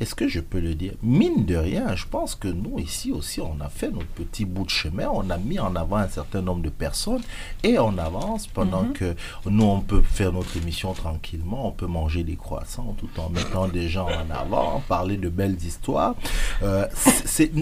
est-ce 0.00 0.14
que 0.14 0.26
je 0.28 0.40
peux 0.40 0.60
le 0.60 0.74
dire? 0.74 0.94
Mine 1.02 1.44
de 1.44 1.54
rien, 1.54 1.94
je 1.94 2.06
pense 2.06 2.34
que 2.34 2.48
nous, 2.48 2.78
ici 2.78 3.12
aussi, 3.12 3.40
on 3.40 3.60
a 3.60 3.68
fait 3.68 3.90
notre 3.90 4.06
petit 4.06 4.44
bout 4.44 4.64
de 4.64 4.70
chemin. 4.70 5.08
On 5.12 5.30
a 5.30 5.38
mis 5.38 5.58
en 5.58 5.76
avant 5.76 5.96
un 5.96 6.08
certain 6.08 6.42
nombre 6.42 6.62
de 6.62 6.68
personnes 6.68 7.22
et 7.62 7.78
on 7.78 7.96
avance 7.98 8.46
pendant 8.46 8.86
que 8.86 9.14
nous, 9.46 9.64
on 9.64 9.80
peut 9.80 10.02
faire 10.02 10.32
notre 10.32 10.56
émission 10.56 10.92
tranquillement. 10.94 11.68
On 11.68 11.72
peut 11.72 11.86
manger 11.86 12.24
des 12.24 12.36
croissants 12.36 12.96
tout 12.98 13.08
en 13.18 13.30
mettant 13.30 13.68
des 13.68 13.88
gens 13.88 14.08
en 14.08 14.30
avant, 14.34 14.82
parler 14.88 15.16
de 15.16 15.28
belles 15.28 15.62
histoires. 15.64 16.16
Euh, 16.62 16.86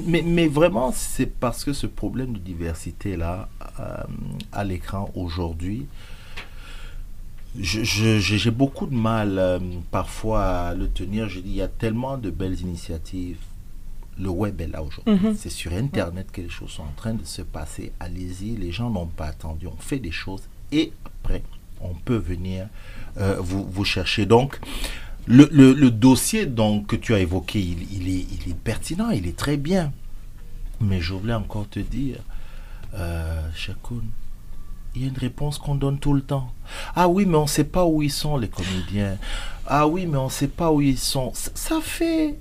mais, 0.07 0.23
mais 0.25 0.49
vraiment, 0.49 0.93
c'est 0.95 1.27
parce 1.27 1.65
que 1.65 1.73
ce 1.73 1.87
problème 1.87 2.33
de 2.33 2.39
diversité-là, 2.39 3.49
euh, 3.79 3.97
à 4.53 4.65
l'écran 4.65 5.11
aujourd'hui, 5.15 5.87
j'ai 7.61 8.51
beaucoup 8.51 8.87
de 8.87 8.95
mal 8.95 9.39
euh, 9.39 9.59
parfois 9.91 10.45
à 10.45 10.75
le 10.75 10.89
tenir. 10.89 11.29
Je 11.29 11.41
dis, 11.41 11.51
il 11.51 11.57
y 11.57 11.63
a 11.63 11.69
tellement 11.69 12.17
de 12.19 12.31
belles 12.31 12.61
initiatives. 12.61 13.39
Le 14.19 14.29
web 14.29 14.61
est 14.61 14.69
là 14.69 14.83
aujourd'hui. 14.83 15.15
Mhm. 15.15 15.35
C'est 15.37 15.51
sur 15.51 15.73
Internet 15.73 16.31
que 16.33 16.41
les 16.43 16.49
choses 16.49 16.71
sont 16.71 16.83
en 16.83 16.93
train 16.97 17.15
de 17.15 17.25
se 17.25 17.43
passer. 17.43 17.93
Allez-y, 18.01 18.57
les 18.57 18.71
gens 18.73 18.91
n'ont 18.91 19.07
pas 19.07 19.27
attendu. 19.27 19.67
On 19.67 19.77
fait 19.77 19.99
des 19.99 20.11
choses 20.11 20.43
et 20.71 20.93
après, 21.05 21.43
on 21.81 21.95
peut 21.95 22.17
venir 22.17 22.69
euh, 23.19 23.37
vous, 23.41 23.65
vous 23.65 23.85
chercher. 23.85 24.27
Donc, 24.27 24.59
le, 25.27 25.49
le- 25.53 25.73
le 25.73 25.91
dossier 25.91 26.47
donc, 26.47 26.89
que 26.89 26.97
tu 26.97 27.15
as 27.15 27.21
évoqué, 27.21 27.61
il, 27.61 27.83
il 27.93 28.09
est, 28.09 28.27
il 28.45 28.51
est 28.51 28.57
pertinent, 28.57 29.11
il 29.11 29.27
est 29.27 29.37
très 29.37 29.57
bien. 29.57 29.93
Mais 30.81 31.01
je 31.01 31.13
voulais 31.15 31.35
encore 31.35 31.69
te 31.69 31.81
dire, 31.81 32.19
euh, 32.95 33.41
Chakoun, 33.55 34.05
il 34.95 35.03
y 35.03 35.05
a 35.05 35.09
une 35.09 35.19
réponse 35.19 35.59
qu'on 35.59 35.75
donne 35.75 35.99
tout 35.99 36.13
le 36.13 36.23
temps. 36.23 36.53
Ah 36.95 37.09
oui, 37.09 37.27
mais 37.27 37.37
on 37.37 37.43
ne 37.43 37.49
sait 37.49 37.65
pas 37.65 37.85
où 37.85 38.03
ils 38.03 38.13
sont, 38.13 38.37
les 38.37 38.49
comédiens. 38.49 39.17
Ah 39.67 39.87
oui, 39.87 40.07
mais 40.07 40.19
on 40.19 40.27
ne 40.27 40.31
sait 40.31 40.49
pas 40.49 40.71
où 40.71 40.81
ils 40.81 40.99
sont. 40.99 41.33
Ça, 41.35 41.81
fait 41.81 42.39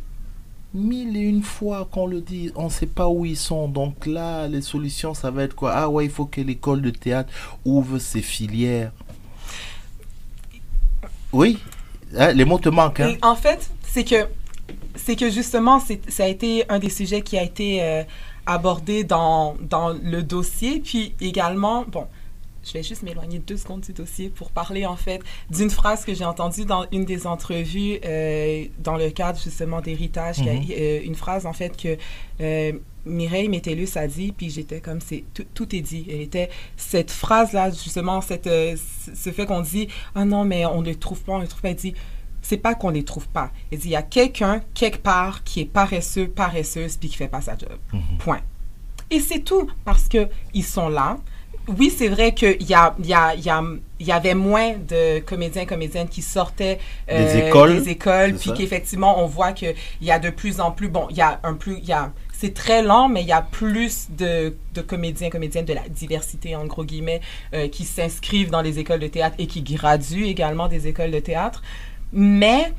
mille 0.74 1.16
et 1.16 1.22
une 1.22 1.44
fois 1.44 1.88
qu'on 1.92 2.08
le 2.08 2.22
dit. 2.22 2.52
On 2.56 2.66
ne 2.66 2.70
sait 2.70 2.88
pas 2.88 3.08
où 3.08 3.26
ils 3.26 3.38
sont. 3.38 3.68
Donc 3.68 4.06
là, 4.06 4.48
les 4.48 4.62
solutions, 4.62 5.14
ça 5.14 5.32
va 5.32 5.44
être 5.44 5.56
quoi? 5.56 5.74
Ah 5.74 5.90
ouais, 5.90 6.06
il 6.06 6.12
faut 6.12 6.26
que 6.26 6.42
l'école 6.42 6.82
de 6.82 6.90
théâtre 6.90 7.32
ouvre 7.66 8.00
ses 8.00 8.22
filières. 8.22 8.92
Oui, 11.32 11.58
Hein, 12.18 12.34
les 12.34 12.46
mots 12.46 12.60
te 12.60 12.70
manquent. 12.70 13.00
Hein? 13.00 13.16
En 13.22 13.36
fait, 13.36 13.70
c'est 13.88 14.04
que, 14.04 14.28
c'est 14.96 15.16
que 15.16 15.30
justement, 15.30 15.82
ça 16.08 16.24
a 16.24 16.28
été 16.28 16.66
un 16.70 16.80
des 16.80 16.90
sujets 16.90 17.22
qui 17.22 17.38
a 17.38 17.44
été 17.44 17.82
euh, 17.82 18.04
abordé 18.46 19.04
dans, 19.04 19.56
dans 19.62 19.90
le 19.90 20.22
dossier. 20.24 20.80
Puis 20.80 21.14
également, 21.22 21.86
bon, 21.88 22.08
je 22.64 22.74
vais 22.74 22.84
juste 22.84 23.04
m'éloigner 23.04 23.40
deux 23.40 23.58
secondes 23.58 23.82
du 23.82 23.94
dossier 23.94 24.30
pour 24.30 24.52
parler 24.52 24.86
en 24.86 24.96
fait 24.96 25.22
d'une 25.50 25.70
phrase 25.70 26.06
que 26.06 26.14
j'ai 26.14 26.26
entendue 26.26 26.66
dans 26.66 26.86
une 26.92 27.06
des 27.06 27.26
entrevues 27.26 28.00
euh, 28.06 28.66
dans 28.80 28.98
le 28.98 29.10
cadre 29.10 29.40
justement 29.44 29.82
d'héritage. 29.82 30.40
Mhm. 30.40 30.66
euh, 30.72 31.02
une 31.04 31.16
phrase 31.16 31.46
en 31.46 31.54
fait 31.54 31.76
que 31.76 31.98
euh, 32.42 32.74
Mireille 33.06 33.50
Métellus 33.50 33.90
a 33.96 34.06
dit, 34.06 34.32
puis 34.32 34.52
j'étais 34.52 34.80
comme, 34.80 35.02
c'est 35.02 35.24
tout, 35.34 35.46
tout 35.56 35.76
est 35.76 35.82
dit. 35.82 36.06
Elle 36.08 36.22
était 36.22 36.52
cette 36.78 37.10
phrase-là, 37.10 37.72
justement, 37.72 38.22
cette, 38.22 38.46
euh, 38.46 38.76
ce- 39.16 39.32
fait 39.32 39.48
qu'on 39.48 39.62
dit, 39.62 39.88
ah 40.14 40.24
non, 40.24 40.46
mais 40.46 40.68
on 40.68 40.82
ne 40.82 40.86
les 40.86 40.96
trouve 40.96 41.20
pas, 41.22 41.32
on 41.34 41.38
ne 41.38 41.42
les 41.42 41.48
trouve 41.48 41.62
pas. 41.62 41.70
Elle 41.70 41.76
dit, 41.78 41.96
c'est 42.44 42.58
pas 42.58 42.76
qu'on 42.76 42.90
les 42.92 43.04
trouve 43.04 43.28
pas. 43.28 43.50
Elle 43.72 43.80
dit, 43.80 43.88
il 43.88 43.92
y 43.92 43.96
a 43.96 44.04
quelqu'un, 44.04 44.62
quelque 44.76 45.00
part, 45.00 45.44
qui 45.44 45.62
est 45.62 45.66
paresseux, 45.66 46.28
paresseuse, 46.28 46.98
puis 46.98 47.10
qui 47.10 47.16
fait 47.18 47.28
pas 47.28 47.42
sa 47.42 47.58
job. 47.58 47.72
Point. 48.20 48.42
Et 49.10 49.20
c'est 49.20 49.40
tout, 49.40 49.68
parce 49.84 50.08
que 50.08 50.28
ils 50.54 50.64
sont 50.64 50.88
là. 50.90 51.18
Oui, 51.78 51.94
c'est 51.96 52.08
vrai 52.08 52.34
qu'il 52.34 52.62
y, 52.64 52.74
a, 52.74 52.96
y, 53.04 53.14
a, 53.14 53.36
y, 53.36 53.50
a, 53.50 53.64
y 54.00 54.12
avait 54.12 54.34
moins 54.34 54.74
de 54.74 55.20
comédiens 55.20 55.66
comédiennes 55.66 56.10
qui 56.10 56.22
sortaient 56.22 56.80
euh, 57.10 57.34
Des 57.34 57.48
écoles, 57.48 57.84
des 57.84 57.90
écoles, 57.90 58.34
c'est 58.38 58.52
puis 58.52 58.58
qu'effectivement, 58.58 59.24
on 59.24 59.28
voit 59.28 59.54
qu'il 59.54 59.76
y 60.02 60.12
a 60.12 60.20
de 60.20 60.30
plus 60.30 60.60
en 60.60 60.72
plus, 60.72 60.90
bon, 60.90 61.08
il 61.10 61.18
y 61.18 61.22
a 61.22 61.40
un 61.44 61.54
plus, 61.54 61.78
il 61.78 61.86
y 61.86 61.94
a, 61.94 62.12
c'est 62.32 62.54
très 62.54 62.82
lent, 62.82 63.08
mais 63.08 63.22
il 63.22 63.28
y 63.28 63.32
a 63.34 63.42
plus 63.42 64.08
de, 64.10 64.56
de 64.74 64.82
comédiens, 64.82 65.30
comédiennes 65.30 65.66
de 65.66 65.74
la 65.74 65.88
diversité, 65.88 66.56
en 66.56 66.66
gros 66.66 66.84
guillemets, 66.84 67.22
euh, 67.54 67.68
qui 67.68 67.86
s'inscrivent 67.86 68.50
dans 68.50 68.62
les 68.62 68.80
écoles 68.80 69.00
de 69.00 69.08
théâtre 69.08 69.36
et 69.38 69.48
qui 69.48 69.62
graduent 69.62 70.26
également 70.26 70.68
des 70.68 70.88
écoles 70.88 71.12
de 71.12 71.20
théâtre. 71.20 71.62
Mais 72.14 72.74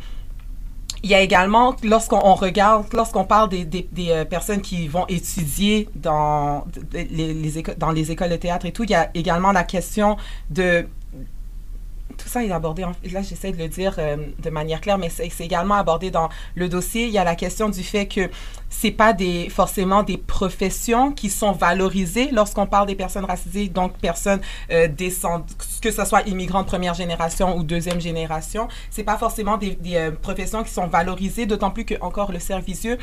il 1.03 1.11
y 1.11 1.15
a 1.15 1.21
également, 1.21 1.75
lorsqu'on 1.83 2.21
on 2.23 2.35
regarde, 2.35 2.87
lorsqu'on 2.93 3.25
parle 3.25 3.49
des, 3.49 3.89
euh, 3.99 4.25
personnes 4.25 4.61
qui 4.61 4.87
vont 4.87 5.07
étudier 5.09 5.89
dans 5.95 6.65
les, 6.93 7.63
dans 7.77 7.91
les 7.91 8.11
écoles 8.11 8.31
de 8.31 8.37
théâtre 8.37 8.67
et 8.67 8.73
tout, 8.73 8.85
il 8.85 8.91
y 8.91 8.95
a 8.95 9.11
également 9.15 9.53
la 9.53 9.65
question 9.65 10.17
de... 10.51 10.87
Tout 12.23 12.29
ça 12.29 12.45
est 12.45 12.53
abordé, 12.53 12.83
là 12.83 13.23
j'essaie 13.23 13.51
de 13.51 13.59
le 13.59 13.67
dire 13.67 13.97
euh, 13.99 14.17
de 14.39 14.51
manière 14.51 14.81
claire, 14.81 14.97
mais 14.97 15.09
c'est 15.11 15.29
également 15.41 15.75
abordé 15.75 16.13
dans 16.13 16.29
le 16.55 16.69
dossier. 16.69 17.07
Il 17.07 17.13
y 17.13 17.19
a 17.19 17.25
la 17.25 17.35
question 17.35 17.69
du 17.69 17.83
fait 17.83 18.07
que 18.07 18.31
c'est 18.71 18.93
pas 18.93 19.13
des, 19.13 19.49
forcément 19.49 20.05
des 20.05 20.19
professions 20.19 21.11
qui 21.11 21.31
sont 21.31 21.51
valorisées 21.51 22.31
lorsqu'on 22.31 22.67
parle 22.67 22.87
des 22.87 22.95
personnes 22.95 23.25
racisées, 23.25 23.69
donc 23.69 23.99
personnes 23.99 24.41
euh, 24.71 24.87
que 25.83 25.91
ce 25.91 26.05
soit 26.05 26.23
immigrants 26.29 26.63
de 26.63 26.69
première 26.69 26.95
génération 26.95 27.57
ou 27.57 27.65
deuxième 27.65 28.01
génération, 28.01 28.69
c'est 28.91 29.03
pas 29.03 29.19
forcément 29.19 29.57
des, 29.57 29.75
des, 29.75 29.97
euh, 29.97 30.11
professions 30.13 30.63
qui 30.63 30.73
sont 30.73 30.87
valorisées, 30.87 31.47
d'autant 31.47 31.71
plus 31.71 31.85
que 31.85 31.95
encore 32.01 32.31
le 32.31 32.39
servicieux, 32.39 32.99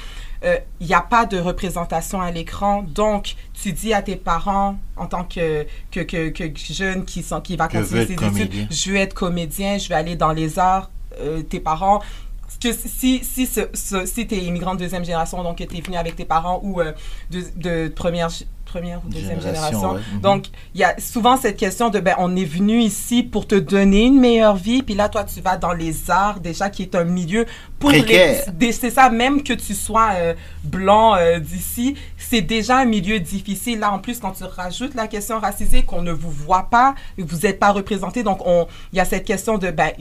euh, 0.46 0.58
il 0.80 0.88
n'y 0.88 0.94
a 0.94 1.02
pas 1.02 1.26
de 1.26 1.38
représentation 1.38 2.22
à 2.22 2.32
l'écran, 2.32 2.84
donc 2.84 3.36
tu 3.54 3.74
dis 3.74 3.94
à 3.94 4.02
tes 4.02 4.16
parents 4.16 4.78
en 4.96 5.06
tant 5.08 5.24
que 5.26 5.66
que, 5.92 6.00
que, 6.02 6.30
que 6.30 6.46
jeune 6.58 7.04
qui 7.06 7.24
sont 7.24 7.42
qui 7.42 7.56
va 7.58 7.68
continuer 7.82 8.06
ses 8.08 8.16
études, 8.46 8.68
je 8.72 8.92
vais 8.92 9.00
être 9.00 9.14
comédien, 9.14 9.78
je 9.78 9.90
vais 9.90 9.96
aller 9.96 10.16
dans 10.16 10.32
les 10.32 10.58
arts, 10.58 10.90
euh, 11.20 11.42
tes 11.44 11.60
parents 11.60 12.02
que 12.62 12.74
si, 12.74 13.24
si, 13.24 13.46
ce, 13.46 13.62
ce- 13.74 14.06
si 14.06 14.28
tu 14.28 14.36
es 14.36 14.40
immigrant 14.44 14.74
de 14.76 14.80
deuxième 14.80 15.06
génération, 15.06 15.42
donc 15.44 15.60
que 15.60 15.64
tu 15.64 15.78
es 15.78 15.82
venu 15.82 15.96
avec 15.98 16.16
tes 16.16 16.26
parents 16.26 16.60
ou 16.64 16.82
euh, 16.82 16.92
de, 17.32 17.44
de 17.56 17.88
première, 17.90 18.30
première 18.70 19.00
ou 19.06 19.10
deuxième 19.10 19.42
Génération, 19.42 19.80
génération. 19.80 19.92
ouais. 19.94 20.02
Mhm. 20.16 20.22
Donc, 20.22 20.46
il 20.76 20.82
y 20.82 20.84
a 20.84 20.96
souvent 21.00 21.38
cette 21.38 21.58
question 21.58 21.90
de, 21.90 22.00
ben, 22.00 22.16
on 22.20 22.36
est 22.36 22.46
venu 22.46 22.80
ici 22.80 23.24
pour 23.24 23.48
te 23.48 23.56
donner 23.56 24.06
une 24.06 24.20
meilleure 24.20 24.56
vie, 24.56 24.82
puis 24.84 24.96
là, 24.96 25.10
toi, 25.10 25.24
tu 25.24 25.42
vas 25.42 25.58
dans 25.58 25.74
les 25.74 26.10
arts, 26.12 26.40
déjà, 26.40 26.70
qui 26.70 26.84
est 26.84 26.96
un 26.96 27.04
milieu 27.04 27.46
pour 27.80 27.90
Précaire. 27.90 28.44
les... 28.60 28.72
C'est 28.72 28.90
ça, 28.90 29.10
même 29.10 29.42
que 29.44 29.54
tu 29.54 29.74
sois 29.74 30.10
euh, 30.16 30.34
blanc 30.64 31.16
euh, 31.16 31.40
d'ici, 31.40 31.96
c'est 32.18 32.42
déjà 32.42 32.78
un 32.80 32.86
milieu 32.86 33.20
difficile. 33.20 33.80
Là, 33.80 33.92
en 33.94 34.00
plus, 34.00 34.20
quand 34.20 34.32
tu 34.32 34.44
rajoutes 34.44 34.96
la 34.96 35.08
question 35.08 35.40
racisée, 35.40 35.84
qu'on 35.84 36.02
ne 36.02 36.12
vous 36.12 36.30
voit 36.32 36.68
pas, 36.70 36.94
vous 37.18 37.38
n'êtes 37.44 37.60
pas 37.60 37.72
représenté, 37.72 38.22
donc 38.24 38.46
on- 38.46 38.68
il 38.94 38.98
y 38.98 39.00
a 39.00 39.06
cette 39.06 39.26
question 39.26 39.58
de, 39.58 39.72
ben, 39.72 39.92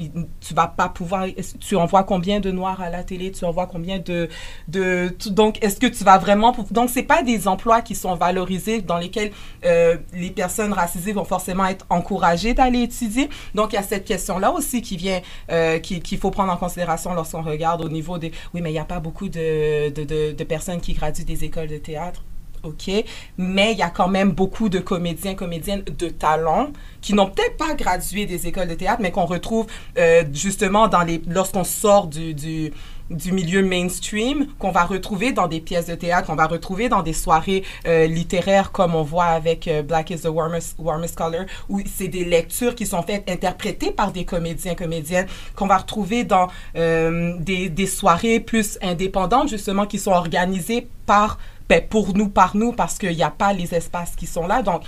tu 0.41 0.55
vas 0.55 0.67
pas 0.67 0.89
pouvoir, 0.89 1.27
tu 1.61 1.77
en 1.77 1.87
vois 1.87 2.03
combien 2.05 2.41
de 2.41 2.51
noirs 2.51 2.81
à 2.81 2.91
la 2.91 3.03
télé, 3.05 3.31
tu 3.33 3.45
en 3.45 3.53
vois 3.53 3.67
combien 3.67 3.99
de, 3.99 4.29
de 4.67 5.15
tu- 5.19 5.31
donc 5.31 5.63
est-ce 5.63 5.77
que 5.79 5.87
tu 5.87 6.03
vas 6.05 6.19
vraiment, 6.19 6.55
donc 6.71 6.91
c'est 6.91 7.03
pas 7.05 7.23
des 7.23 7.47
emplois 7.49 7.81
qui 7.81 7.95
sont 7.95 8.15
valorisés 8.17 8.58
dans 8.87 8.99
lesquels 8.99 9.31
euh, 9.65 9.97
les 10.13 10.31
personnes 10.31 10.73
racisées 10.73 11.13
vont 11.13 11.25
forcément 11.25 11.67
être 11.67 11.87
encouragées 11.91 12.55
d'aller 12.55 12.83
étudier. 12.83 13.29
Donc 13.55 13.73
il 13.73 13.77
y 13.77 13.79
a 13.79 13.83
cette 13.83 14.05
question-là 14.05 14.51
aussi 14.53 14.83
qui 14.83 14.97
vient, 14.97 15.21
euh, 15.51 15.79
qui- 15.79 16.01
qu'il 16.01 16.19
faut 16.19 16.31
prendre 16.31 16.53
en 16.53 16.57
considération 16.57 17.15
lorsqu'on 17.15 17.43
regarde 17.43 17.85
au 17.85 17.89
niveau 17.89 18.19
des, 18.19 18.33
oui 18.55 18.61
mais 18.61 18.71
il 18.71 18.75
n'y 18.75 18.79
a 18.79 18.85
pas 18.85 19.01
beaucoup 19.01 19.29
de, 19.29 19.91
de, 19.91 20.45
personnes 20.45 20.81
qui 20.81 20.95
graduent 20.95 21.25
des 21.25 21.45
écoles 21.45 21.69
de 21.69 21.79
théâtre. 21.79 22.23
OK, 22.65 22.91
mais 23.37 23.71
il 23.73 23.79
y 23.79 23.83
a 23.83 23.91
quand 23.91 24.09
même 24.09 24.33
beaucoup 24.33 24.69
de 24.69 24.81
comédiens, 24.81 25.37
comédiennes 25.37 25.83
de 25.83 26.09
talent 26.09 26.73
qui 27.01 27.15
n'ont 27.15 27.27
peut-être 27.31 27.57
pas 27.57 27.75
gradué 27.75 28.27
des 28.27 28.49
écoles 28.49 28.67
de 28.67 28.75
théâtre, 28.75 29.01
mais 29.01 29.13
qu'on 29.13 29.27
retrouve 29.27 29.67
euh, 29.97 30.25
justement 30.33 30.89
dans 30.89 31.03
les 31.03 31.23
lorsqu'on 31.29 31.63
sort 31.63 32.09
du 32.09 32.73
du 33.11 33.33
milieu 33.33 33.63
mainstream 33.63 34.47
qu'on 34.59 34.71
va 34.71 34.85
retrouver 34.85 35.33
dans 35.33 35.49
des 35.49 35.61
pièces 35.61 35.87
de 35.87 35.95
théâtre, 35.95 36.27
qu'on 36.27 36.35
va 36.37 36.47
retrouver 36.47 36.89
dans 36.89 37.03
des 37.03 37.13
soirées 37.13 37.65
euh, 37.87 38.07
littéraires 38.07 38.71
comme 38.73 38.95
on 38.95 39.03
voit 39.03 39.25
avec 39.27 39.67
euh, 39.69 39.83
Black 39.83 40.11
is 40.11 40.21
the 40.21 40.27
warmest, 40.27 40.77
warmest 40.79 41.17
Color, 41.17 41.45
où 41.69 41.81
c'est 41.87 42.09
des 42.09 42.25
lectures 42.25 42.75
qui 42.75 42.87
sont 42.87 43.03
faites, 43.03 43.29
interprétées 43.29 43.91
par 43.91 44.13
des 44.13 44.25
comédiens, 44.25 44.75
comédiennes, 44.75 45.27
qu'on 45.57 45.67
va 45.67 45.79
retrouver 45.79 46.25
dans 46.25 46.49
euh, 46.77 47.35
des, 47.39 47.69
des 47.69 47.87
soirées 47.87 48.41
plus 48.41 48.79
indépendantes, 48.83 49.49
justement, 49.49 49.87
qui 49.87 49.99
sont 49.99 50.13
organisées 50.13 50.87
par, 51.07 51.39
ben, 51.69 51.83
pour 51.87 52.15
nous, 52.15 52.29
par 52.29 52.57
nous, 52.57 52.73
parce 52.73 52.99
qu'il 52.99 53.17
n'y 53.17 53.23
a 53.23 53.31
pas 53.31 53.53
les 53.53 53.75
espaces 53.75 54.15
qui 54.17 54.27
sont 54.27 54.47
là. 54.47 54.63
Donc, 54.63 54.83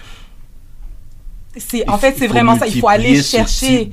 c'est 1.57 1.89
en 1.89 1.99
fait 1.99 2.15
c'est 2.17 2.29
vraiment 2.29 2.57
ça. 2.57 2.67
Il 2.69 2.81
faut 2.81 2.89
aller 2.89 3.21
chercher. 3.23 3.91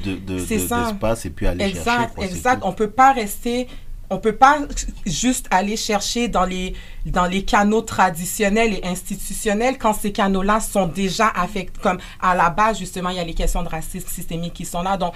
c'est 0.47 0.59
ça. 0.59 0.95
et 1.23 1.29
puis 1.29 1.47
aller 1.47 1.65
exact 1.65 1.83
chercher, 1.83 2.13
quoi, 2.15 2.25
exact. 2.25 2.61
on 2.63 2.71
peut 2.71 2.89
pas 2.89 3.13
rester 3.13 3.67
on 4.09 4.19
peut 4.19 4.35
pas 4.35 4.59
juste 5.05 5.47
aller 5.51 5.75
chercher 5.75 6.27
dans 6.27 6.45
les 6.45 6.73
dans 7.05 7.25
les 7.25 7.43
canaux 7.43 7.81
traditionnels 7.81 8.73
et 8.73 8.85
institutionnels 8.85 9.77
quand 9.77 9.93
ces 9.93 10.11
canaux-là 10.11 10.59
sont 10.59 10.87
déjà 10.87 11.27
affectés 11.27 11.79
comme 11.81 11.99
à 12.21 12.35
la 12.35 12.49
base 12.49 12.79
justement 12.79 13.09
il 13.09 13.17
y 13.17 13.19
a 13.19 13.23
les 13.23 13.33
questions 13.33 13.63
de 13.63 13.69
racisme 13.69 14.07
systémique 14.07 14.53
qui 14.53 14.65
sont 14.65 14.81
là. 14.81 14.97
Donc 14.97 15.13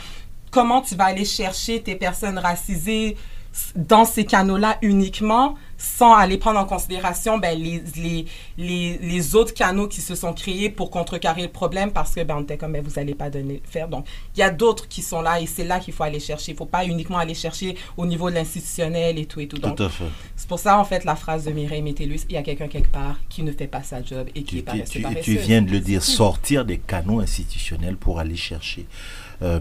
comment 0.52 0.82
tu 0.82 0.96
vas 0.96 1.06
aller 1.06 1.26
chercher 1.26 1.82
tes 1.82 1.96
personnes 1.96 2.38
racisées 2.38 3.16
dans 3.76 4.06
ces 4.06 4.26
canaux-là 4.26 4.78
uniquement 4.82 5.56
sans 5.78 6.14
aller 6.14 6.38
prendre 6.38 6.60
en 6.60 6.66
considération 6.66 7.40
ben, 7.40 7.58
les, 7.58 7.82
les, 7.96 8.26
les, 8.58 8.98
les, 9.00 9.36
autres 9.36 9.54
canaux 9.54 9.88
qui 9.88 10.00
se 10.00 10.14
sont 10.14 10.32
créés 10.32 10.70
pour 10.70 10.92
contrecarrer 10.92 11.42
le 11.42 11.48
problème 11.50 11.92
parce 11.92 12.14
que 12.14 12.24
ben, 12.24 12.36
on 12.38 12.44
était 12.44 12.58
comme 12.58 12.74
ben, 12.74 12.84
vous 12.84 12.96
n'allez 12.98 13.16
pas 13.16 13.30
donner 13.30 13.62
faire. 13.66 13.88
Donc, 13.88 14.06
il 14.36 14.40
y 14.40 14.44
a 14.44 14.52
d'autres 14.52 14.88
qui 14.88 15.02
sont 15.02 15.22
là 15.22 15.42
et 15.42 15.48
c'est 15.48 15.64
là 15.64 15.80
qu'il 15.80 15.94
faut 15.94 16.04
aller 16.04 16.20
chercher. 16.20 16.52
Il 16.52 16.56
ne 16.56 16.60
faut 16.60 16.66
pas 16.66 16.86
uniquement 16.86 17.18
aller 17.18 17.34
chercher 17.34 17.76
au 17.98 18.06
niveau 18.06 18.30
de 18.30 18.36
l'institutionnel 18.36 19.18
et 19.18 19.26
tout 19.26 19.40
et 19.40 19.48
tout. 19.48 19.58
Tout 19.58 19.84
à 19.84 19.90
fait. 19.90 20.06
C'est 20.36 20.48
pour 20.48 20.60
ça, 20.60 20.78
en 20.78 20.86
fait, 20.86 21.04
la 21.04 21.16
phrase 21.16 21.46
de 21.46 21.52
Mireille 21.52 21.82
Métellus, 21.82 22.22
il 22.30 22.36
y 22.36 22.38
a 22.38 22.44
quelqu'un 22.44 22.68
quelque 22.68 22.92
part 22.92 23.18
qui 23.28 23.42
ne 23.42 23.52
fait 23.52 23.68
pas 23.68 23.82
sa 23.82 24.04
job 24.04 24.28
et 24.36 24.44
qui 24.44 24.56
tu, 24.56 24.58
est 24.60 24.62
pas 24.62 24.74
tu, 24.74 25.04
tu 25.24 25.38
viens 25.38 25.64
de 25.64 25.72
le 25.72 25.80
dire, 25.80 26.04
sortir 26.04 26.64
des 26.64 26.78
canaux 26.78 27.22
institutionnels 27.22 27.98
pour 27.98 28.20
aller 28.20 28.36
chercher 28.36 28.86
euh, 29.42 29.60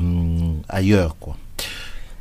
ailleurs, 0.68 1.16
quoi. 1.18 1.36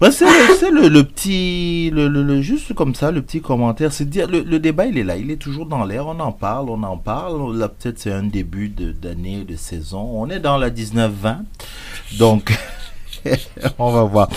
Ouais, 0.01 0.11
c'est 0.11 0.71
le, 0.71 0.87
le, 0.87 1.03
petit, 1.03 1.91
le, 1.93 2.07
le, 2.07 2.41
juste 2.41 2.73
comme 2.73 2.95
ça, 2.95 3.11
le 3.11 3.21
petit 3.21 3.41
commentaire. 3.41 3.91
C'est 3.91 4.09
dire, 4.09 4.27
le, 4.27 4.57
débat, 4.57 4.85
il 4.85 4.97
est 4.97 5.03
là, 5.03 5.17
il 5.17 5.29
est 5.29 5.35
toujours 5.35 5.65
dans 5.65 5.83
l'air. 5.83 6.07
On 6.07 6.17
en 6.21 6.31
parle, 6.31 6.69
on 6.69 6.81
en 6.83 6.95
parle. 6.95 7.57
Là, 7.57 7.67
peut-être 7.67 7.99
c'est 7.99 8.13
un 8.13 8.23
début 8.23 8.69
d'année, 8.69 9.39
de, 9.43 9.51
de, 9.51 9.57
saison. 9.57 10.09
On 10.13 10.29
est 10.29 10.39
dans 10.39 10.57
la 10.57 10.69
19-20. 10.69 11.39
Donc, 12.17 12.57
on 13.77 13.91
va 13.91 14.03
voir. 14.03 14.29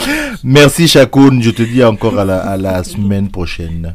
Merci, 0.42 0.88
Chakoun. 0.88 1.40
Je 1.40 1.50
te 1.50 1.62
dis 1.62 1.84
encore 1.84 2.18
à 2.18 2.24
la, 2.24 2.40
à 2.40 2.56
la 2.56 2.82
semaine 2.82 3.30
prochaine. 3.30 3.94